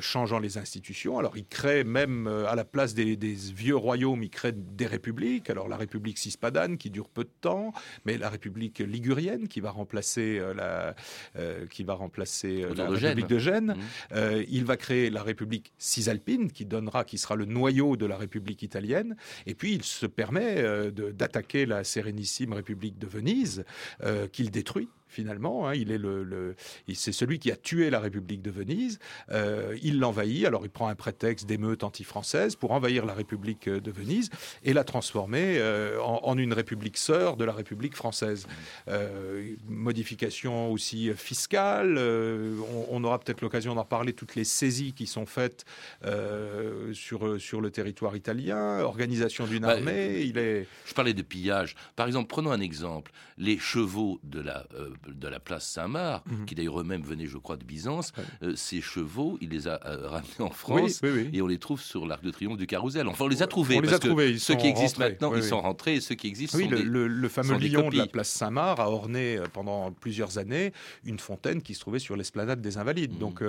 changeant 0.00 0.38
les 0.38 0.58
institutions. 0.58 1.18
Alors, 1.18 1.36
il 1.36 1.46
crée 1.46 1.84
même, 1.84 2.26
à 2.26 2.54
la 2.54 2.64
place 2.64 2.94
des, 2.94 3.16
des 3.16 3.34
vieux 3.34 3.76
royaumes, 3.76 4.22
il 4.22 4.30
crée 4.30 4.52
des 4.52 4.86
républiques. 4.86 5.50
Alors, 5.50 5.68
la 5.68 5.76
République 5.76 6.18
cispadane, 6.18 6.75
qui 6.78 6.90
dure 6.90 7.08
peu 7.08 7.24
de 7.24 7.30
temps, 7.40 7.72
mais 8.04 8.18
la 8.18 8.28
République 8.28 8.78
ligurienne 8.78 9.48
qui 9.48 9.60
va 9.60 9.70
remplacer 9.70 10.38
euh, 10.38 10.54
la, 10.54 10.94
euh, 11.36 11.66
qui 11.66 11.84
va 11.84 11.94
remplacer 11.94 12.62
euh, 12.62 12.74
la 12.74 12.88
République 12.88 13.28
de 13.28 13.38
Gênes. 13.38 13.76
Mmh. 13.76 14.16
il 14.48 14.64
va 14.64 14.76
créer 14.76 15.10
la 15.10 15.22
République 15.22 15.72
cisalpine 15.78 16.50
qui 16.50 16.64
donnera, 16.64 17.04
qui 17.04 17.18
sera 17.18 17.36
le 17.36 17.44
noyau 17.44 17.96
de 17.96 18.06
la 18.06 18.16
République 18.16 18.62
italienne. 18.62 19.16
Et 19.46 19.54
puis 19.54 19.72
il 19.72 19.82
se 19.82 20.06
permet 20.06 20.62
d'attaquer 20.90 21.66
la 21.66 21.84
sérénissime 21.84 22.52
République 22.52 22.98
de 22.98 23.06
Venise 23.06 23.64
qu'il 24.32 24.50
détruit 24.50 24.88
finalement. 25.08 25.68
Hein. 25.68 25.74
il 25.74 25.90
est 25.90 25.98
le, 25.98 26.54
c'est 26.94 27.12
celui 27.12 27.38
qui 27.38 27.50
a 27.50 27.56
tué 27.56 27.90
la 27.90 28.00
République 28.00 28.42
de 28.42 28.50
Venise. 28.50 28.98
Euh, 29.30 29.76
il 29.82 29.98
l'envahit. 29.98 30.46
Alors 30.46 30.64
il 30.64 30.70
prend 30.70 30.88
un 30.88 30.94
prétexte 30.94 31.46
d'émeute 31.46 31.84
anti-française 31.84 32.56
pour 32.56 32.72
envahir 32.72 33.06
la 33.06 33.14
République 33.14 33.68
de 33.68 33.90
Venise 33.90 34.30
et 34.64 34.72
la 34.72 34.84
transformer 34.84 35.58
euh, 35.58 36.00
en, 36.00 36.36
une 36.36 36.52
République 36.52 36.96
sœur 36.96 37.36
de 37.36 37.44
la 37.44 37.52
République 37.52 37.94
française. 37.94 38.46
Euh, 38.88 39.54
modification 39.68 40.70
aussi 40.72 41.12
fiscale. 41.14 41.98
On, 42.90 43.02
aura 43.04 43.18
peut-être 43.18 43.40
l'occasion 43.40 43.74
d'en 43.74 43.84
parler. 43.84 44.12
Toutes 44.12 44.34
les 44.34 44.44
saisies 44.44 44.92
qui 44.92 45.06
sont 45.06 45.26
faites 45.26 45.64
sur 46.92 47.40
sur 47.40 47.60
le 47.60 47.70
territoire 47.70 48.16
italien. 48.16 48.80
Organisation 48.80 49.46
d'une 49.46 49.62
bah, 49.62 49.72
armée. 49.72 50.22
il 50.22 50.38
est. 50.38 50.66
Je 50.86 50.94
parlais 50.94 51.14
de 51.14 51.22
pillage. 51.22 51.74
Par 51.94 52.06
exemple, 52.06 52.28
prenons 52.28 52.50
un 52.50 52.60
exemple. 52.60 53.12
Les 53.38 53.58
chevaux 53.58 54.18
de 54.24 54.40
la 54.40 54.66
de 55.08 55.28
la 55.28 55.40
place 55.40 55.66
Saint-Marc, 55.66 56.26
mhm. 56.26 56.46
qui 56.46 56.54
d'ailleurs 56.54 56.80
eux-mêmes 56.80 57.02
venaient, 57.02 57.26
je 57.26 57.38
crois, 57.38 57.56
de 57.56 57.64
Byzance, 57.64 58.12
euh, 58.42 58.54
ces 58.56 58.80
chevaux, 58.80 59.38
il 59.40 59.50
les 59.50 59.68
a 59.68 59.80
euh, 59.84 60.08
ramenés 60.08 60.40
en 60.40 60.50
France 60.50 61.00
et 61.32 61.42
on 61.42 61.46
les 61.46 61.58
trouve 61.58 61.80
sur 61.80 62.06
l'Arc 62.06 62.22
de 62.22 62.30
Triomphe 62.30 62.58
du 62.58 62.66
Carrousel. 62.66 63.06
Enfin, 63.08 63.24
on 63.24 63.28
les 63.28 63.42
a 63.42 63.46
trouvés. 63.46 63.76
On 63.76 63.80
les 63.80 63.92
a 63.92 63.98
trouvés. 63.98 64.38
ceux 64.38 64.54
qui 64.54 64.66
existent 64.66 65.00
maintenant, 65.00 65.34
ils 65.34 65.42
sont 65.42 65.60
rentrés 65.60 65.96
et 65.96 66.00
ceux 66.00 66.14
qui 66.14 66.28
existent 66.28 66.58
sont 66.58 66.68
le, 66.68 66.82
le, 66.82 67.06
le, 67.06 67.28
fameux 67.28 67.58
lion 67.58 67.88
de 67.88 67.96
la 67.96 68.06
place 68.06 68.28
Saint-Marc 68.28 68.78
a 68.78 68.90
orné 68.90 69.36
euh, 69.36 69.44
pendant 69.52 69.92
plusieurs 69.92 70.38
années 70.38 70.72
une 71.04 71.18
fontaine 71.18 71.62
qui 71.62 71.74
se 71.74 71.80
trouvait 71.80 71.98
sur 71.98 72.16
l'esplanade 72.16 72.60
des 72.60 72.78
Invalides. 72.78 73.12
Mhm. 73.12 73.18
Donc, 73.18 73.42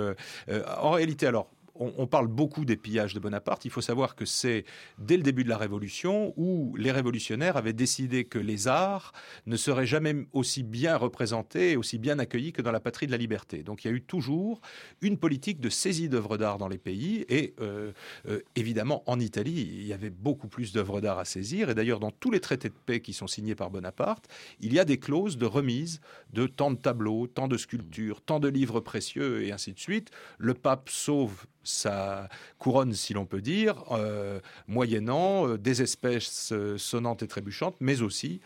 en 0.80 0.90
réalité, 0.90 1.26
alors, 1.26 1.50
on, 1.78 2.06
parle 2.06 2.28
beaucoup 2.28 2.64
des 2.64 2.76
pillages 2.76 3.14
de 3.14 3.20
Bonaparte. 3.20 3.64
Il 3.64 3.70
faut 3.70 3.80
savoir 3.80 4.16
que 4.16 4.24
c'est 4.24 4.64
dès 4.98 5.16
le 5.16 5.22
début 5.22 5.44
de 5.44 5.48
la 5.48 5.58
Révolution 5.58 6.32
où 6.36 6.74
les 6.76 6.90
révolutionnaires 6.90 7.56
avaient 7.56 7.72
décidé 7.72 8.24
que 8.24 8.38
les 8.38 8.68
arts 8.68 9.12
ne 9.46 9.56
seraient 9.56 9.86
jamais 9.86 10.14
aussi 10.32 10.62
bien 10.62 10.96
représentés 10.96 11.72
et 11.72 11.76
aussi 11.76 11.98
bien 11.98 12.18
accueillis 12.18 12.52
que 12.52 12.62
dans 12.62 12.72
la 12.72 12.80
patrie 12.80 13.06
de 13.06 13.12
la 13.12 13.18
liberté. 13.18 13.62
Donc 13.62 13.84
il 13.84 13.88
y 13.88 13.90
a 13.90 13.94
eu 13.94 14.02
toujours 14.02 14.60
une 15.02 15.18
politique 15.18 15.60
de 15.60 15.68
saisie 15.68 16.08
d'œuvres 16.08 16.36
d'art 16.36 16.58
dans 16.58 16.68
les 16.68 16.78
pays 16.78 17.24
et 17.28 17.54
euh, 17.60 17.92
euh, 18.28 18.40
évidemment 18.56 19.02
en 19.06 19.20
Italie 19.20 19.68
il 19.80 19.86
y 19.86 19.92
avait 19.92 20.10
beaucoup 20.10 20.48
plus 20.48 20.72
d'œuvres 20.72 21.00
d'art 21.00 21.18
à 21.18 21.24
saisir 21.24 21.70
et 21.70 21.74
d'ailleurs 21.74 22.00
dans 22.00 22.10
tous 22.10 22.30
les 22.30 22.40
traités 22.40 22.68
de 22.68 22.74
paix 22.86 23.00
qui 23.00 23.12
sont 23.12 23.26
signés 23.26 23.54
par 23.54 23.70
Bonaparte 23.70 24.28
il 24.60 24.72
y 24.72 24.78
a 24.78 24.84
des 24.84 24.98
clauses 24.98 25.38
de 25.38 25.46
remise 25.46 26.00
de 26.32 26.46
tant 26.46 26.70
de 26.70 26.76
tableaux, 26.76 27.26
tant 27.26 27.48
de 27.48 27.56
sculptures, 27.56 28.20
tant 28.20 28.40
de 28.40 28.48
livres 28.48 28.80
précieux 28.80 29.44
et 29.44 29.52
ainsi 29.52 29.72
de 29.72 29.78
suite. 29.78 30.10
Le 30.38 30.54
pape 30.54 30.88
sauve 30.88 31.46
sa 31.62 32.28
couronne, 32.58 32.94
si 32.94 33.14
l'on 33.14 33.26
peut 33.26 33.40
dire, 33.40 33.84
euh, 33.90 34.40
moyennant 34.66 35.48
euh, 35.48 35.58
des 35.58 35.82
espèces 35.82 36.52
euh, 36.52 36.78
sonnantes 36.78 37.22
et 37.22 37.28
trébuchantes, 37.28 37.76
mais 37.80 38.02
aussi 38.02 38.40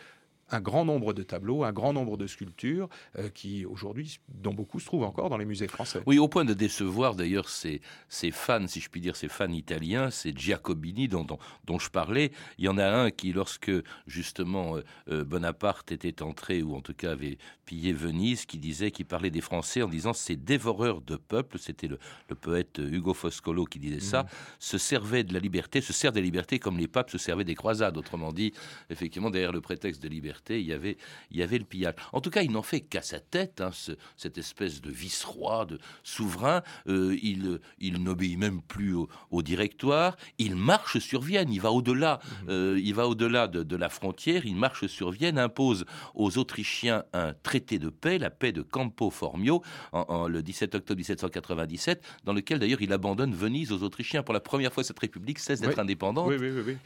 un 0.53 0.61
grand 0.61 0.85
nombre 0.85 1.13
de 1.13 1.23
tableaux, 1.23 1.65
un 1.65 1.73
grand 1.73 1.93
nombre 1.93 2.17
de 2.17 2.27
sculptures 2.27 2.89
euh, 3.19 3.29
qui 3.29 3.65
aujourd'hui, 3.65 4.19
dont 4.29 4.55
beaucoup 4.55 4.81
se 4.81 4.87
trouvent 4.87 5.05
encore 5.05 5.31
dans 5.31 5.37
les 5.37 5.45
musées 5.45 5.69
français. 5.69 6.01
Oui, 6.07 6.19
au 6.19 6.29
point 6.29 6.45
de 6.45 6.55
décevoir 6.55 7.15
d'ailleurs 7.15 7.49
ces, 7.49 7.81
ces 8.09 8.31
fans, 8.31 8.67
si 8.67 8.81
je 8.81 8.89
puis 8.89 9.01
dire, 9.01 9.17
ces 9.17 9.29
fans 9.29 9.51
italiens, 9.51 10.11
ces 10.11 10.33
Giacobini 10.33 11.09
dont, 11.09 11.27
dont, 11.65 11.79
je 11.79 11.91
parlais. 11.91 12.33
Il 12.59 12.65
y 12.65 12.69
en 12.69 12.79
a 12.79 12.87
un 12.87 13.11
qui, 13.11 13.33
lorsque 13.33 13.73
justement 14.07 14.77
euh, 14.77 14.83
euh, 15.09 15.25
Bonaparte 15.25 15.93
était 15.93 16.23
entré, 16.23 16.63
ou 16.63 16.75
en 16.75 16.81
tout 16.81 16.95
cas 16.95 17.13
avait 17.13 17.39
pillé 17.65 17.93
Venise, 17.93 18.45
qui 18.45 18.59
disait, 18.59 18.91
qui 18.91 19.05
parlait 19.05 19.31
des 19.31 19.41
Français 19.41 19.83
en 19.83 19.89
disant 19.89 20.13
ces 20.13 20.37
dévoreurs 20.37 21.01
de 21.01 21.17
peuple, 21.17 21.59
c'était 21.59 21.89
le, 21.89 21.99
le, 22.29 22.35
poète 22.35 22.79
Hugo 22.79 23.15
Foscolo 23.15 23.65
qui 23.65 23.79
disait 23.79 24.01
ça, 24.01 24.25
mm. 24.25 24.27
se 24.59 24.79
servaient 24.79 25.25
de 25.25 25.33
la 25.33 25.41
liberté, 25.41 25.81
se 25.81 25.93
servent 25.93 26.15
des 26.15 26.23
libertés 26.23 26.59
comme 26.59 26.79
les 26.79 26.89
papes 26.89 27.11
se 27.11 27.19
servaient 27.19 27.45
des 27.45 27.55
croisades. 27.55 27.97
Autrement 27.97 28.33
dit, 28.33 28.53
effectivement, 28.91 29.31
derrière 29.31 29.53
le 29.53 29.61
prétexte 29.61 30.03
de 30.03 30.09
liberté, 30.09 30.42
il 30.51 30.67
y 30.67 30.73
avait, 30.73 30.97
il 31.31 31.39
y 31.39 31.43
avait 31.43 31.59
le 31.59 31.65
pillage. 31.65 31.95
En 32.13 32.21
tout 32.21 32.31
cas, 32.31 32.43
il 32.43 32.51
n'en 32.51 32.63
fait 32.63 32.81
qu'à 32.81 33.03
sa 33.03 33.21
tête, 33.21 33.61
hein, 33.61 33.71
cette 34.17 34.39
espèce 34.39 34.81
de 34.81 34.91
vice-roi, 34.91 35.67
de 35.67 35.79
souverain. 36.03 36.63
Euh, 36.89 37.17
il, 37.23 37.61
il 37.79 38.03
n'obéit 38.03 38.39
même 38.39 38.63
plus 38.63 38.95
au, 38.95 39.43
directoire. 39.43 40.17
Il 40.39 40.57
marche 40.57 40.99
sur 40.99 41.21
Vienne. 41.21 41.53
Il 41.53 41.61
va 41.61 41.73
au-delà. 41.73 42.21
Mmh. 42.23 42.51
Euh, 42.51 42.81
il 42.83 42.95
va 42.95 43.09
au-delà 43.09 43.49
de, 43.49 43.77
la 43.77 43.89
frontière. 43.89 44.47
Il 44.47 44.57
marche 44.57 44.87
sur 44.87 45.11
Vienne, 45.11 45.39
impose 45.39 45.85
aux 46.15 46.39
Autrichiens 46.39 47.05
un 47.13 47.33
traité 47.43 47.79
de 47.79 47.89
paix, 47.89 48.19
la 48.19 48.31
paix 48.31 48.53
de 48.53 48.63
Campo 48.63 49.11
Formio, 49.11 49.63
en, 49.93 50.29
le 50.29 50.43
17 50.43 50.75
octobre 50.75 50.99
1797, 50.99 52.03
dans 52.25 52.33
lequel 52.33 52.59
d'ailleurs 52.59 52.83
il 52.83 52.93
abandonne 52.93 53.35
Venise 53.35 53.73
aux 53.73 53.83
Autrichiens. 53.83 54.23
Pour 54.23 54.35
la 54.35 54.41
première 54.41 54.73
fois, 54.73 54.85
cette 54.85 54.99
république 54.99 55.39
cesse 55.39 55.61
d'être 55.61 55.79
indépendante 55.79 56.33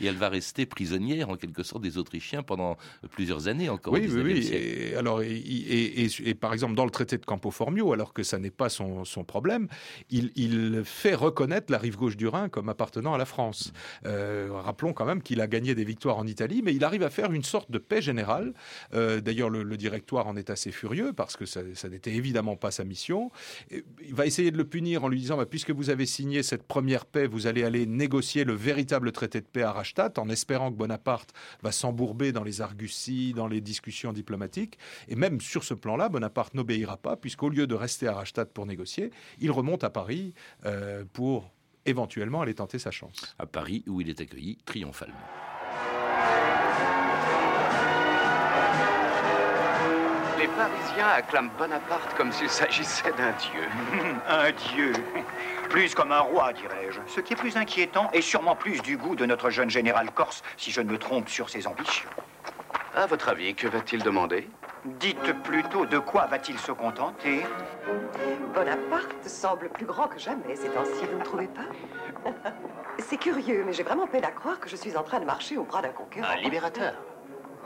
et 0.00 0.06
elle 0.06 0.16
va 0.16 0.28
rester 0.28 0.66
prisonnière 0.66 1.28
en 1.28 1.36
quelque 1.36 1.62
sorte 1.62 1.82
des 1.82 1.98
Autrichiens 1.98 2.42
pendant 2.42 2.76
plusieurs 3.10 3.45
années 3.48 3.68
encore. 3.68 3.92
Oui, 3.94 4.08
oui, 4.08 4.22
oui. 4.22 4.48
Et, 4.52 4.94
alors, 4.96 5.22
et, 5.22 5.36
et, 6.24 6.34
par 6.34 6.52
exemple, 6.52 6.74
dans 6.74 6.84
le 6.84 6.90
traité 6.90 7.18
de 7.18 7.24
Campo 7.24 7.50
Formio, 7.50 7.92
alors 7.92 8.12
que 8.12 8.22
ça 8.22 8.38
n'est 8.38 8.50
pas 8.50 8.68
son, 8.68 9.04
son 9.04 9.24
problème, 9.24 9.68
il, 10.10 10.32
il, 10.36 10.82
fait 10.84 11.14
reconnaître 11.14 11.72
la 11.72 11.78
rive 11.78 11.96
gauche 11.96 12.16
du 12.16 12.28
Rhin 12.28 12.48
comme 12.48 12.68
appartenant 12.68 13.14
à 13.14 13.18
la 13.18 13.24
France. 13.24 13.72
Euh, 14.04 14.48
rappelons 14.52 14.92
quand 14.92 15.04
même 15.04 15.22
qu'il 15.22 15.40
a 15.40 15.46
gagné 15.46 15.74
des 15.74 15.84
victoires 15.84 16.18
en 16.18 16.26
Italie, 16.26 16.62
mais 16.64 16.74
il 16.74 16.84
arrive 16.84 17.02
à 17.02 17.10
faire 17.10 17.32
une 17.32 17.44
sorte 17.44 17.70
de 17.70 17.78
paix 17.78 18.02
générale. 18.02 18.54
Euh, 18.94 19.20
d'ailleurs, 19.20 19.50
le, 19.50 19.76
directoire 19.76 20.26
en 20.26 20.36
est 20.36 20.48
assez 20.48 20.72
furieux 20.72 21.12
parce 21.12 21.36
que 21.36 21.44
ça, 21.44 21.60
ça 21.74 21.90
n'était 21.90 22.14
évidemment 22.14 22.56
pas 22.56 22.70
sa 22.70 22.82
mission. 22.84 23.30
il 23.70 24.14
va 24.14 24.24
essayer 24.24 24.50
de 24.50 24.56
le 24.56 24.64
punir 24.64 25.04
en 25.04 25.08
lui 25.08 25.20
disant 25.20 25.36
bah, 25.36 25.44
puisque 25.44 25.70
vous 25.70 25.90
avez 25.90 26.06
signé 26.06 26.42
cette 26.42 26.62
première 26.62 27.04
paix, 27.04 27.26
vous 27.26 27.46
allez 27.46 27.62
aller 27.62 27.84
négocier 27.84 28.44
le 28.44 28.54
véritable 28.54 29.12
traité 29.12 29.40
de 29.40 29.46
paix 29.46 29.62
à 29.62 29.72
Rastatt 29.72 30.18
en 30.18 30.28
espérant 30.28 30.70
que 30.70 30.76
Bonaparte 30.76 31.32
va 31.62 31.72
s'embourber 31.72 32.32
dans 32.32 32.42
les 32.42 32.60
arguties, 32.60 33.32
dans 33.36 33.46
les 33.46 33.60
discussions 33.60 34.12
diplomatiques. 34.12 34.78
Et 35.06 35.14
même 35.14 35.40
sur 35.40 35.62
ce 35.62 35.74
plan-là, 35.74 36.08
Bonaparte 36.08 36.54
n'obéira 36.54 36.96
pas, 36.96 37.16
puisqu'au 37.16 37.48
lieu 37.48 37.68
de 37.68 37.74
rester 37.76 38.08
à 38.08 38.14
Rastatt 38.14 38.52
pour 38.52 38.66
négocier, 38.66 39.12
il 39.38 39.52
remonte 39.52 39.84
à 39.84 39.90
Paris 39.90 40.34
euh, 40.64 41.04
pour 41.12 41.52
éventuellement 41.84 42.40
aller 42.40 42.54
tenter 42.54 42.80
sa 42.80 42.90
chance. 42.90 43.36
À 43.38 43.46
Paris, 43.46 43.84
où 43.86 44.00
il 44.00 44.10
est 44.10 44.20
accueilli 44.20 44.58
triomphalement. 44.64 45.14
Les 50.38 50.48
Parisiens 50.48 51.08
acclament 51.08 51.50
Bonaparte 51.58 52.14
comme 52.16 52.30
s'il 52.30 52.48
s'agissait 52.48 53.12
d'un 53.12 53.32
dieu. 53.32 53.68
un 54.28 54.52
dieu 54.74 54.92
Plus 55.70 55.94
comme 55.94 56.12
un 56.12 56.20
roi, 56.20 56.52
dirais-je. 56.52 57.00
Ce 57.06 57.20
qui 57.20 57.32
est 57.32 57.36
plus 57.36 57.56
inquiétant 57.56 58.10
et 58.12 58.20
sûrement 58.20 58.54
plus 58.54 58.82
du 58.82 58.96
goût 58.96 59.16
de 59.16 59.26
notre 59.26 59.50
jeune 59.50 59.70
général 59.70 60.10
corse, 60.12 60.42
si 60.56 60.70
je 60.70 60.80
ne 60.80 60.90
me 60.90 60.98
trompe 60.98 61.28
sur 61.28 61.48
ses 61.48 61.66
ambitions. 61.66 62.10
À 62.96 63.04
votre 63.04 63.28
avis, 63.28 63.54
que 63.54 63.68
va-t-il 63.68 64.02
demander? 64.02 64.48
Dites 64.86 65.34
plutôt 65.42 65.84
de 65.84 65.98
quoi 65.98 66.24
va-t-il 66.24 66.58
se 66.58 66.72
contenter? 66.72 67.44
Bonaparte 68.54 69.22
semble 69.28 69.68
plus 69.68 69.84
grand 69.84 70.08
que 70.08 70.18
jamais 70.18 70.56
ces 70.56 70.70
temps-ci, 70.70 71.04
vous 71.04 71.18
ne 71.18 71.22
trouvez 71.22 71.48
pas? 71.48 72.30
C'est 72.98 73.18
curieux, 73.18 73.64
mais 73.66 73.74
j'ai 73.74 73.82
vraiment 73.82 74.06
peine 74.06 74.24
à 74.24 74.30
croire 74.30 74.58
que 74.58 74.70
je 74.70 74.76
suis 74.76 74.96
en 74.96 75.02
train 75.02 75.20
de 75.20 75.26
marcher 75.26 75.58
au 75.58 75.64
bras 75.64 75.82
d'un 75.82 75.90
conquérant. 75.90 76.26
Un 76.32 76.36
libérateur. 76.36 76.94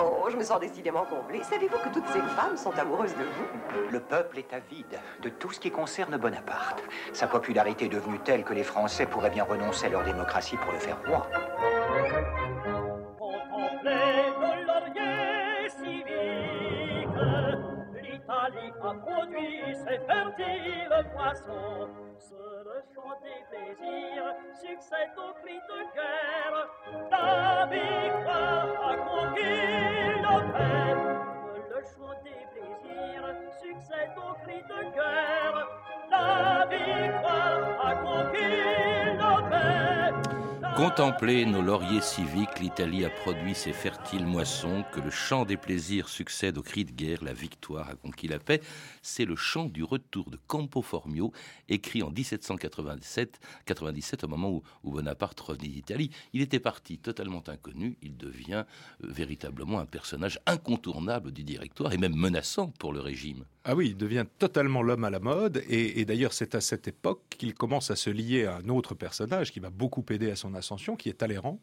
Oh, 0.01 0.27
je 0.31 0.37
me 0.37 0.43
sens 0.43 0.59
décidément 0.59 1.05
comblée. 1.05 1.45
Savez-vous 1.45 1.79
que 1.79 1.95
toutes 1.95 2.09
ces 2.09 2.23
femmes 2.35 2.57
sont 2.57 2.77
amoureuses 2.77 3.15
de 3.15 3.23
vous? 3.23 3.91
Le 3.93 4.01
peuple 4.01 4.41
est 4.41 4.53
avide 4.53 4.99
de 5.23 5.29
tout 5.29 5.53
ce 5.53 5.61
qui 5.61 5.71
concerne 5.71 6.17
Bonaparte. 6.17 6.83
Sa 7.13 7.29
popularité 7.29 7.85
est 7.85 7.89
devenue 7.89 8.19
telle 8.19 8.43
que 8.43 8.53
les 8.53 8.65
Français 8.65 9.07
pourraient 9.07 9.31
bien 9.31 9.45
renoncer 9.45 9.87
à 9.87 9.91
leur 9.91 10.03
démocratie 10.03 10.57
pour 10.57 10.73
le 10.73 10.79
faire 10.81 10.99
roi. 11.07 11.29
Produit 18.99 19.75
ses 19.75 19.99
fertiles 20.07 21.05
poissons. 21.15 21.89
Sur 22.19 22.65
le 22.65 22.83
champ 22.95 23.15
des 23.23 23.41
plaisirs 23.51 24.35
succède 24.55 25.15
au 25.17 25.33
cri 25.43 25.59
de 25.69 25.81
guerre. 25.95 26.69
La 27.11 27.67
victoire 27.67 28.71
a 28.89 28.97
conquis 28.97 30.23
la 30.23 30.37
paix. 30.53 30.95
Le 31.71 31.81
champ 31.83 32.15
des 32.25 32.43
plaisirs 32.53 33.35
succède 33.61 34.17
au 34.17 34.35
cri 34.45 34.63
de 34.63 34.81
guerre. 34.95 35.69
La 36.11 36.67
victoire 36.67 37.87
a 37.87 37.95
conquis. 37.97 39.00
Contempler 40.81 41.45
nos 41.45 41.61
lauriers 41.61 42.01
civiques, 42.01 42.59
l'Italie 42.59 43.05
a 43.05 43.11
produit 43.11 43.55
ses 43.55 43.75
fertiles 43.75 44.25
moissons, 44.25 44.83
que 44.93 45.01
le 45.01 45.11
chant 45.11 45.45
des 45.45 45.59
plaisirs 45.59 46.09
succède 46.09 46.57
au 46.57 46.63
cri 46.63 46.87
de 46.87 46.91
guerre, 46.91 47.23
la 47.23 47.35
victoire 47.35 47.91
a 47.91 47.97
conquis 47.97 48.29
la 48.29 48.39
paix. 48.39 48.63
C'est 49.03 49.27
le 49.27 49.37
chant 49.37 49.67
du 49.67 49.85
retour 49.85 50.31
de 50.31 50.39
Campo 50.47 50.81
Formio, 50.81 51.35
écrit 51.69 52.03
en 52.03 52.09
1797 52.09 53.41
97, 53.67 54.25
au 54.25 54.29
moment 54.29 54.51
où, 54.51 54.63
Bonaparte 54.83 55.39
revenait 55.39 55.69
d'Italie. 55.69 56.13
Il 56.33 56.41
était 56.41 56.61
parti 56.61 56.97
totalement 56.97 57.43
inconnu, 57.47 57.99
il 58.01 58.17
devient 58.17 58.65
euh, 59.05 59.07
véritablement 59.07 59.81
un 59.81 59.87
personnage 59.87 60.41
incontournable 60.47 61.31
du 61.31 61.45
directoire 61.45 61.93
et 61.93 61.99
même 61.99 62.17
menaçant 62.17 62.69
pour 62.79 62.95
le 62.95 63.01
régime. 63.01 63.45
Ah 63.65 63.75
oui, 63.75 63.89
il 63.89 63.97
devient 63.99 64.25
totalement 64.39 64.83
l'homme 64.83 65.05
à 65.05 65.11
la 65.11 65.21
mode, 65.21 65.63
et, 65.69 66.03
d'ailleurs 66.07 66.33
c'est 66.33 66.55
à 66.55 66.63
cette 66.63 66.89
époque 66.89 67.21
qu'il 67.29 67.53
commence 67.53 67.91
à 67.91 67.97
se 67.97 68.09
lier 68.09 68.47
à 68.47 68.57
un 68.57 68.69
autre 68.71 68.95
personnage 68.95 69.53
qui 69.53 69.61
va 69.61 69.69
beaucoup 69.69 70.03
aider 70.09 70.31
à 70.31 70.37
son 70.37 70.55
ascension, 70.55 70.97
qui 70.97 71.11
est 71.11 71.15
Talleyrand. 71.15 71.61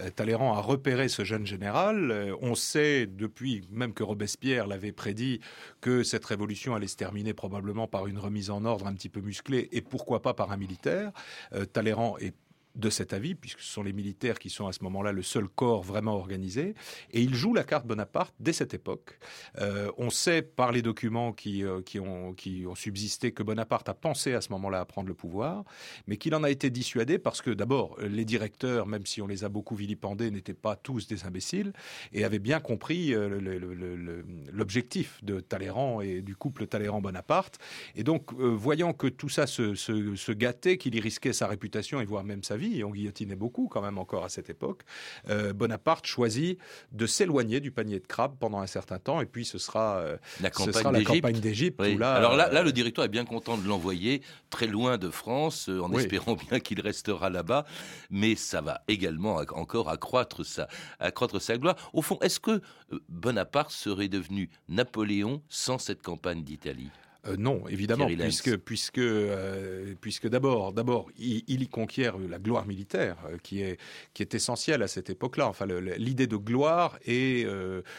Euh, 0.00 0.10
Talleyrand 0.10 0.54
a 0.54 0.60
repéré 0.60 1.08
ce 1.08 1.24
jeune 1.24 1.46
général. 1.46 2.12
Euh, 2.12 2.36
on 2.40 2.54
sait 2.54 3.06
depuis 3.06 3.62
même 3.72 3.94
que 3.94 4.04
Robespierre 4.04 4.68
l'avait 4.68 4.92
prédit 4.92 5.40
que 5.80 6.04
cette 6.04 6.24
révolution 6.24 6.76
allait 6.76 6.86
se 6.86 6.96
terminer 6.96 7.34
probablement 7.34 7.88
par 7.88 8.06
une 8.06 8.18
remise 8.18 8.50
en 8.50 8.64
ordre 8.64 8.86
un 8.86 8.94
petit 8.94 9.08
peu 9.08 9.20
musclée 9.20 9.68
et 9.72 9.80
pourquoi 9.80 10.22
pas 10.22 10.34
par 10.34 10.52
un 10.52 10.56
militaire. 10.56 11.10
Euh, 11.52 11.64
Talleyrand 11.64 12.16
est 12.18 12.34
de 12.74 12.90
cet 12.90 13.12
avis, 13.12 13.34
puisque 13.34 13.60
ce 13.60 13.72
sont 13.72 13.82
les 13.82 13.92
militaires 13.92 14.38
qui 14.38 14.50
sont 14.50 14.66
à 14.66 14.72
ce 14.72 14.82
moment-là 14.84 15.12
le 15.12 15.22
seul 15.22 15.48
corps 15.48 15.82
vraiment 15.82 16.14
organisé. 16.14 16.74
Et 17.12 17.20
il 17.20 17.34
joue 17.34 17.54
la 17.54 17.64
carte 17.64 17.86
Bonaparte 17.86 18.34
dès 18.38 18.52
cette 18.52 18.74
époque. 18.74 19.18
Euh, 19.58 19.90
on 19.98 20.10
sait 20.10 20.42
par 20.42 20.72
les 20.72 20.82
documents 20.82 21.32
qui, 21.32 21.64
euh, 21.64 21.82
qui, 21.82 21.98
ont, 21.98 22.32
qui 22.32 22.64
ont 22.66 22.74
subsisté 22.74 23.32
que 23.32 23.42
Bonaparte 23.42 23.88
a 23.88 23.94
pensé 23.94 24.34
à 24.34 24.40
ce 24.40 24.50
moment-là 24.52 24.80
à 24.80 24.84
prendre 24.84 25.08
le 25.08 25.14
pouvoir, 25.14 25.64
mais 26.06 26.16
qu'il 26.16 26.34
en 26.34 26.44
a 26.44 26.50
été 26.50 26.70
dissuadé 26.70 27.18
parce 27.18 27.42
que 27.42 27.50
d'abord, 27.50 27.96
les 28.00 28.24
directeurs, 28.24 28.86
même 28.86 29.06
si 29.06 29.20
on 29.20 29.26
les 29.26 29.44
a 29.44 29.48
beaucoup 29.48 29.74
vilipendés, 29.74 30.30
n'étaient 30.30 30.54
pas 30.54 30.76
tous 30.76 31.06
des 31.06 31.24
imbéciles 31.24 31.72
et 32.12 32.24
avaient 32.24 32.38
bien 32.38 32.60
compris 32.60 33.14
euh, 33.14 34.22
l'objectif 34.52 35.22
de 35.24 35.40
Talleyrand 35.40 36.00
et 36.00 36.22
du 36.22 36.36
couple 36.36 36.66
Talleyrand-Bonaparte. 36.66 37.58
Et 37.96 38.04
donc, 38.04 38.32
voyant 38.34 38.92
que 38.92 39.06
tout 39.06 39.28
ça 39.28 39.46
se, 39.46 39.74
se, 39.74 40.14
se 40.14 40.32
gâtait, 40.32 40.78
qu'il 40.78 40.94
y 40.94 41.00
risquait 41.00 41.32
sa 41.32 41.46
réputation 41.46 42.00
et 42.00 42.04
voire 42.04 42.24
même 42.24 42.44
sa 42.44 42.56
vie, 42.56 42.59
et 42.66 42.84
on 42.84 42.90
guillotinait 42.90 43.36
beaucoup 43.36 43.68
quand 43.68 43.82
même 43.82 43.98
encore 43.98 44.24
à 44.24 44.28
cette 44.28 44.50
époque, 44.50 44.82
euh, 45.28 45.52
Bonaparte 45.52 46.06
choisit 46.06 46.58
de 46.92 47.06
s'éloigner 47.06 47.60
du 47.60 47.70
panier 47.70 48.00
de 48.00 48.06
crabes 48.06 48.36
pendant 48.38 48.60
un 48.60 48.66
certain 48.66 48.98
temps, 48.98 49.20
et 49.20 49.26
puis 49.26 49.44
ce 49.44 49.58
sera 49.58 49.98
euh, 49.98 50.16
la 50.40 50.50
campagne 50.50 51.40
d'Égypte. 51.40 51.80
Alors 51.80 52.36
là, 52.36 52.50
là, 52.50 52.62
le 52.62 52.72
directeur 52.72 53.04
est 53.04 53.08
bien 53.08 53.24
content 53.24 53.56
de 53.56 53.66
l'envoyer 53.66 54.22
très 54.50 54.66
loin 54.66 54.98
de 54.98 55.10
France, 55.10 55.68
euh, 55.68 55.80
en 55.80 55.92
espérant 55.92 56.34
bien 56.34 56.60
qu'il 56.60 56.80
restera 56.80 57.30
là-bas, 57.30 57.64
mais 58.10 58.34
ça 58.34 58.60
va 58.60 58.82
également 58.88 59.36
encore 59.36 59.88
accroître 59.88 60.44
sa, 60.44 60.68
accroître 60.98 61.40
sa 61.40 61.58
gloire. 61.58 61.76
Au 61.92 62.02
fond, 62.02 62.18
est-ce 62.20 62.40
que 62.40 62.60
Bonaparte 63.08 63.70
serait 63.70 64.08
devenu 64.08 64.50
Napoléon 64.68 65.42
sans 65.48 65.78
cette 65.78 66.02
campagne 66.02 66.42
d'Italie? 66.44 66.90
Euh, 67.26 67.36
non, 67.36 67.68
évidemment, 67.68 68.06
puisque 68.06 68.56
puisque 68.56 68.98
euh, 68.98 69.94
puisque 70.00 70.26
d'abord 70.26 70.72
d'abord 70.72 71.10
il, 71.18 71.62
y 71.62 71.68
conquiert 71.68 72.16
la 72.16 72.38
gloire 72.38 72.66
militaire 72.66 73.18
euh, 73.26 73.36
qui 73.42 73.60
est 73.60 73.78
qui 74.14 74.22
est 74.22 74.34
essentielle 74.34 74.82
à 74.82 74.88
cette 74.88 75.10
époque-là. 75.10 75.46
Enfin, 75.46 75.66
l'idée 75.66 76.26
de 76.26 76.36
gloire 76.36 76.98
est 77.04 77.46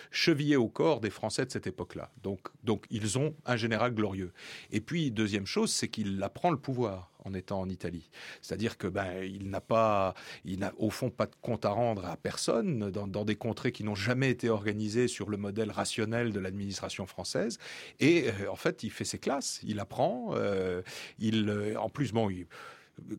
chevillée 0.09 0.55
au 0.55 0.67
corps 0.67 1.01
des 1.01 1.11
Français 1.11 1.45
de 1.45 1.51
cette 1.51 1.67
époque-là. 1.67 2.11
Donc 2.23 2.47
donc 2.63 2.85
ils 2.89 3.19
ont 3.19 3.35
un 3.45 3.57
général 3.57 3.93
glorieux. 3.93 4.33
Et 4.71 4.81
puis 4.81 5.11
deuxième 5.11 5.45
chose, 5.45 5.71
c'est 5.71 5.87
qu'il 5.87 6.21
apprend 6.23 6.49
le 6.49 6.57
pouvoir 6.57 7.10
en 7.25 7.33
étant 7.33 7.59
en 7.59 7.69
Italie. 7.69 8.09
C'est-à-dire 8.41 8.77
que 8.77 8.87
ben 8.87 9.23
il 9.23 9.49
n'a 9.49 9.61
pas, 9.61 10.13
il 10.45 10.59
n'a 10.59 10.73
au 10.77 10.89
fond 10.89 11.09
pas 11.09 11.25
de 11.25 11.35
compte 11.41 11.65
à 11.65 11.69
rendre 11.69 12.05
à 12.05 12.17
personne 12.17 12.89
dans, 12.91 13.25
des 13.25 13.35
contrées 13.35 13.71
qui 13.71 13.83
n'ont 13.83 13.95
jamais 13.95 14.29
été 14.29 14.49
organisées 14.49 15.07
sur 15.07 15.29
le 15.29 15.37
modèle 15.37 15.71
rationnel 15.71 16.31
de 16.31 16.39
l'administration 16.39 17.05
française. 17.05 17.57
Et 17.99 18.27
euh, 18.27 18.51
en 18.51 18.55
fait, 18.55 18.83
il 18.83 18.91
fait 18.91 19.05
ses 19.05 19.19
classes, 19.19 19.59
il 19.63 19.79
apprend. 19.79 20.31
Euh, 20.33 20.81
il, 21.19 21.49
euh, 21.49 21.75
en 21.79 21.89
plus, 21.89 22.11
bon, 22.11 22.29
il, 22.29 22.47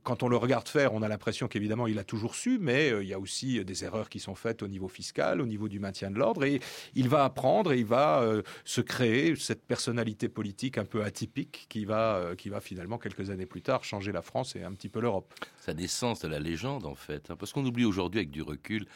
quand 0.02 0.22
on 0.22 0.28
le 0.28 0.36
regarde 0.36 0.68
faire, 0.68 0.94
on 0.94 1.02
a 1.02 1.08
l'impression 1.08 1.48
qu'évidemment 1.48 1.86
il 1.86 1.98
a 1.98 2.04
toujours 2.04 2.34
su, 2.34 2.58
mais 2.60 2.90
euh, 2.90 3.02
il 3.02 3.08
y 3.08 3.14
a 3.14 3.18
aussi 3.18 3.58
euh, 3.58 3.64
des 3.64 3.84
erreurs 3.84 4.08
qui 4.08 4.20
sont 4.20 4.34
faites 4.34 4.62
au 4.62 4.68
niveau 4.68 4.88
fiscal, 4.88 5.40
au 5.40 5.46
niveau 5.46 5.68
du 5.68 5.80
maintien 5.80 6.10
de 6.10 6.18
l'ordre, 6.18 6.44
et 6.44 6.60
il 6.94 7.08
va 7.08 7.24
apprendre 7.24 7.72
et 7.72 7.78
il 7.78 7.84
va 7.84 8.20
euh, 8.20 8.42
se 8.64 8.80
créer 8.80 9.36
cette 9.36 9.64
personnalité 9.64 10.28
politique 10.28 10.78
un 10.78 10.84
peu 10.84 11.02
atypique 11.02 11.66
qui 11.68 11.84
va, 11.84 12.32
qui 12.36 12.48
va 12.48 12.60
finalement 12.60 12.98
quelques 12.98 13.30
années 13.30 13.46
plus 13.46 13.62
tard 13.62 13.84
changer 13.84 14.12
la 14.12 14.22
France 14.22 14.56
et 14.56 14.62
un 14.62 14.72
petit 14.72 14.88
peu 14.88 15.00
l'Europe. 15.00 15.32
Sa 15.58 15.74
naissance 15.74 16.20
de 16.20 16.28
la 16.28 16.38
légende 16.38 16.86
en 16.86 16.94
fait, 16.94 17.30
hein, 17.30 17.36
parce 17.36 17.52
qu'on 17.52 17.64
oublie 17.64 17.84
aujourd'hui 17.84 18.20
avec 18.20 18.30
du 18.30 18.42
recul 18.42 18.86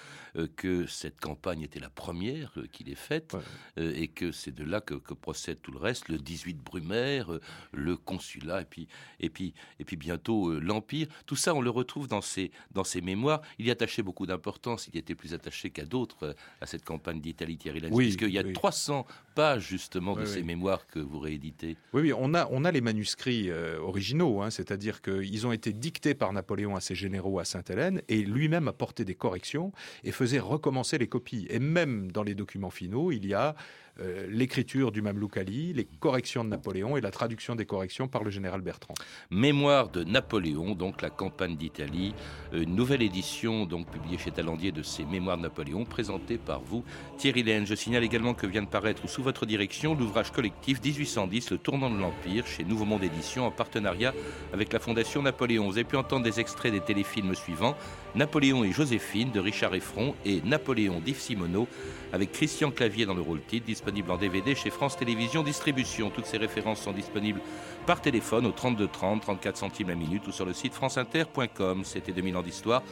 que 0.56 0.86
cette 0.86 1.18
campagne 1.18 1.62
était 1.62 1.80
la 1.80 1.88
première 1.88 2.52
qu'il 2.72 2.90
ait 2.90 2.94
faite 2.94 3.36
et 3.76 4.08
que 4.08 4.32
c'est 4.32 4.54
de 4.54 4.64
là 4.64 4.80
que, 4.80 4.94
procède 5.14 5.60
tout 5.62 5.72
le 5.72 5.78
reste, 5.78 6.08
le 6.08 6.18
18 6.18 6.58
Brumaire, 6.58 7.30
le 7.72 7.96
consulat 7.96 8.62
et 8.62 8.64
puis 8.64 8.86
et 9.20 9.30
puis 9.30 9.54
et 9.80 9.84
puis 9.84 9.96
bientôt 9.96 10.52
l'Empire. 10.66 11.06
Tout 11.26 11.36
ça, 11.36 11.54
on 11.54 11.60
le 11.60 11.70
retrouve 11.70 12.08
dans 12.08 12.20
ses, 12.20 12.50
dans 12.72 12.84
ses 12.84 13.00
mémoires. 13.00 13.42
Il 13.58 13.66
y 13.66 13.70
attachait 13.70 14.02
beaucoup 14.02 14.26
d'importance. 14.26 14.88
Il 14.92 14.98
était 14.98 15.14
plus 15.14 15.34
attaché 15.34 15.70
qu'à 15.70 15.84
d'autres 15.84 16.24
euh, 16.24 16.32
à 16.60 16.66
cette 16.66 16.84
campagne 16.84 17.20
d'Italie 17.20 17.56
Thierry 17.56 17.82
oui, 17.90 18.04
puisqu'il 18.04 18.30
y 18.30 18.38
a 18.38 18.44
300 18.44 19.06
pages 19.34 19.66
justement 19.66 20.16
de 20.16 20.24
ces 20.24 20.42
mémoires 20.42 20.86
que 20.86 20.98
vous 20.98 21.18
rééditez. 21.18 21.76
Oui, 21.92 22.02
oui, 22.02 22.12
on 22.16 22.34
a, 22.34 22.48
on 22.50 22.64
a 22.64 22.70
les 22.70 22.80
manuscrits 22.80 23.50
euh, 23.50 23.78
originaux, 23.78 24.42
hein, 24.42 24.50
c'est-à-dire 24.50 25.02
qu'ils 25.02 25.46
ont 25.46 25.52
été 25.52 25.72
dictés 25.72 26.14
par 26.14 26.32
Napoléon 26.32 26.74
à 26.74 26.80
ses 26.80 26.94
généraux 26.94 27.38
à 27.38 27.44
Sainte-Hélène 27.44 28.02
et 28.08 28.22
lui-même 28.22 28.68
apportait 28.68 29.04
des 29.04 29.14
corrections 29.14 29.72
et 30.04 30.12
faisait 30.12 30.38
recommencer 30.38 30.98
les 30.98 31.08
copies. 31.08 31.46
Et 31.50 31.58
même 31.58 32.10
dans 32.12 32.22
les 32.22 32.34
documents 32.34 32.70
finaux, 32.70 33.12
il 33.12 33.26
y 33.26 33.34
a 33.34 33.54
euh, 34.00 34.26
l'écriture 34.28 34.92
du 34.92 35.00
Mamelouk 35.02 35.36
Ali, 35.36 35.72
les 35.72 35.84
corrections 35.84 36.44
de 36.44 36.50
Napoléon 36.50 36.96
et 36.96 37.00
la 37.00 37.10
traduction 37.10 37.54
des 37.54 37.64
corrections 37.64 38.08
par 38.08 38.24
le 38.24 38.30
général 38.30 38.60
Bertrand. 38.60 38.94
Mémoire 39.30 39.88
de 39.88 40.04
Napoléon, 40.04 40.74
donc 40.74 41.02
la 41.02 41.10
campagne 41.10 41.56
d'Italie, 41.56 42.14
une 42.52 42.74
nouvelle 42.74 43.02
édition 43.02 43.64
donc 43.64 43.90
publiée 43.90 44.18
chez 44.18 44.30
Talandier 44.30 44.72
de 44.72 44.82
ces 44.82 45.04
Mémoires 45.04 45.38
de 45.38 45.42
Napoléon, 45.42 45.84
présentée 45.84 46.38
par 46.38 46.60
vous, 46.60 46.84
Thierry 47.16 47.42
Laine. 47.42 47.66
Je 47.66 47.74
signale 47.74 48.04
également 48.04 48.34
que 48.34 48.46
vient 48.46 48.62
de 48.62 48.68
paraître 48.68 49.08
sous 49.08 49.22
votre 49.22 49.46
direction 49.46 49.94
l'ouvrage 49.94 50.30
collectif 50.30 50.82
1810, 50.82 51.50
le 51.52 51.58
tournant 51.58 51.90
de 51.90 51.98
l'Empire, 51.98 52.46
chez 52.46 52.64
Nouveau 52.64 52.84
Monde 52.84 53.04
Édition, 53.04 53.46
en 53.46 53.50
partenariat 53.50 54.12
avec 54.52 54.72
la 54.72 54.78
Fondation 54.78 55.22
Napoléon. 55.22 55.66
Vous 55.66 55.78
avez 55.78 55.84
pu 55.84 55.96
entendre 55.96 56.24
des 56.24 56.40
extraits 56.40 56.72
des 56.72 56.80
téléfilms 56.80 57.34
suivants 57.34 57.76
Napoléon 58.14 58.64
et 58.64 58.72
Joséphine 58.72 59.30
de 59.30 59.40
Richard 59.40 59.74
Effron 59.74 60.14
et 60.24 60.40
Napoléon 60.42 61.00
d'Yves 61.00 61.20
Simoneau 61.20 61.68
avec 62.16 62.32
Christian 62.32 62.70
Clavier 62.70 63.04
dans 63.04 63.12
le 63.12 63.20
rôle 63.20 63.42
titre, 63.42 63.66
disponible 63.66 64.10
en 64.10 64.16
DVD 64.16 64.54
chez 64.54 64.70
France 64.70 64.96
Télévisions 64.96 65.42
Distribution. 65.42 66.08
Toutes 66.08 66.24
ces 66.24 66.38
références 66.38 66.80
sont 66.80 66.92
disponibles 66.92 67.42
par 67.84 68.00
téléphone 68.00 68.46
au 68.46 68.52
32 68.52 68.88
30, 68.88 69.20
34 69.20 69.56
centimes 69.58 69.88
la 69.88 69.96
minute 69.96 70.26
ou 70.26 70.32
sur 70.32 70.46
le 70.46 70.54
site 70.54 70.72
franceinter.com. 70.72 71.84
C'était 71.84 72.12
2000 72.12 72.36
ans 72.38 72.42
d'histoire. 72.42 72.82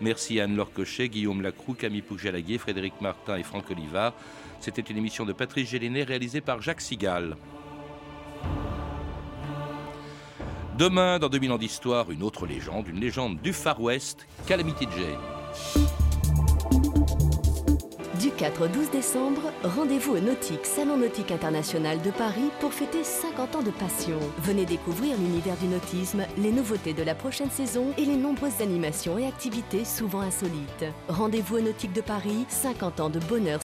Merci 0.00 0.40
Anne-Laure 0.40 0.72
Cochet, 0.72 1.08
Guillaume 1.08 1.42
Lacroux, 1.42 1.74
Camille 1.74 2.02
Pougelaguier, 2.02 2.58
Frédéric 2.58 3.00
Martin 3.00 3.36
et 3.36 3.44
Franck 3.44 3.70
Olivard. 3.70 4.14
C'était 4.58 4.82
une 4.82 4.96
émission 4.96 5.24
de 5.24 5.32
Patrice 5.32 5.70
Gélinet 5.70 6.02
réalisée 6.02 6.40
par 6.40 6.60
Jacques 6.60 6.80
Sigal. 6.80 7.36
Demain, 10.76 11.20
dans 11.20 11.28
2000 11.28 11.52
ans 11.52 11.58
d'histoire, 11.58 12.10
une 12.10 12.24
autre 12.24 12.46
légende, 12.46 12.88
une 12.88 12.98
légende 12.98 13.40
du 13.40 13.52
Far 13.52 13.80
West, 13.80 14.26
Calamity 14.48 14.88
Jane. 14.96 16.01
4 18.42 18.64
au 18.64 18.66
12 18.66 18.90
décembre, 18.90 19.52
rendez-vous 19.62 20.16
au 20.16 20.18
Nautique, 20.18 20.66
Salon 20.66 20.96
Nautique 20.96 21.30
International 21.30 22.02
de 22.02 22.10
Paris 22.10 22.50
pour 22.58 22.72
fêter 22.72 23.04
50 23.04 23.54
ans 23.54 23.62
de 23.62 23.70
passion. 23.70 24.18
Venez 24.38 24.64
découvrir 24.64 25.16
l'univers 25.16 25.56
du 25.58 25.66
nautisme, 25.68 26.26
les 26.38 26.50
nouveautés 26.50 26.92
de 26.92 27.04
la 27.04 27.14
prochaine 27.14 27.52
saison 27.52 27.92
et 27.96 28.04
les 28.04 28.16
nombreuses 28.16 28.60
animations 28.60 29.16
et 29.16 29.28
activités 29.28 29.84
souvent 29.84 30.22
insolites. 30.22 30.86
Rendez-vous 31.06 31.58
au 31.58 31.60
Nautique 31.60 31.92
de 31.92 32.00
Paris, 32.00 32.44
50 32.48 32.98
ans 32.98 33.10
de 33.10 33.20
bonheur 33.20 33.60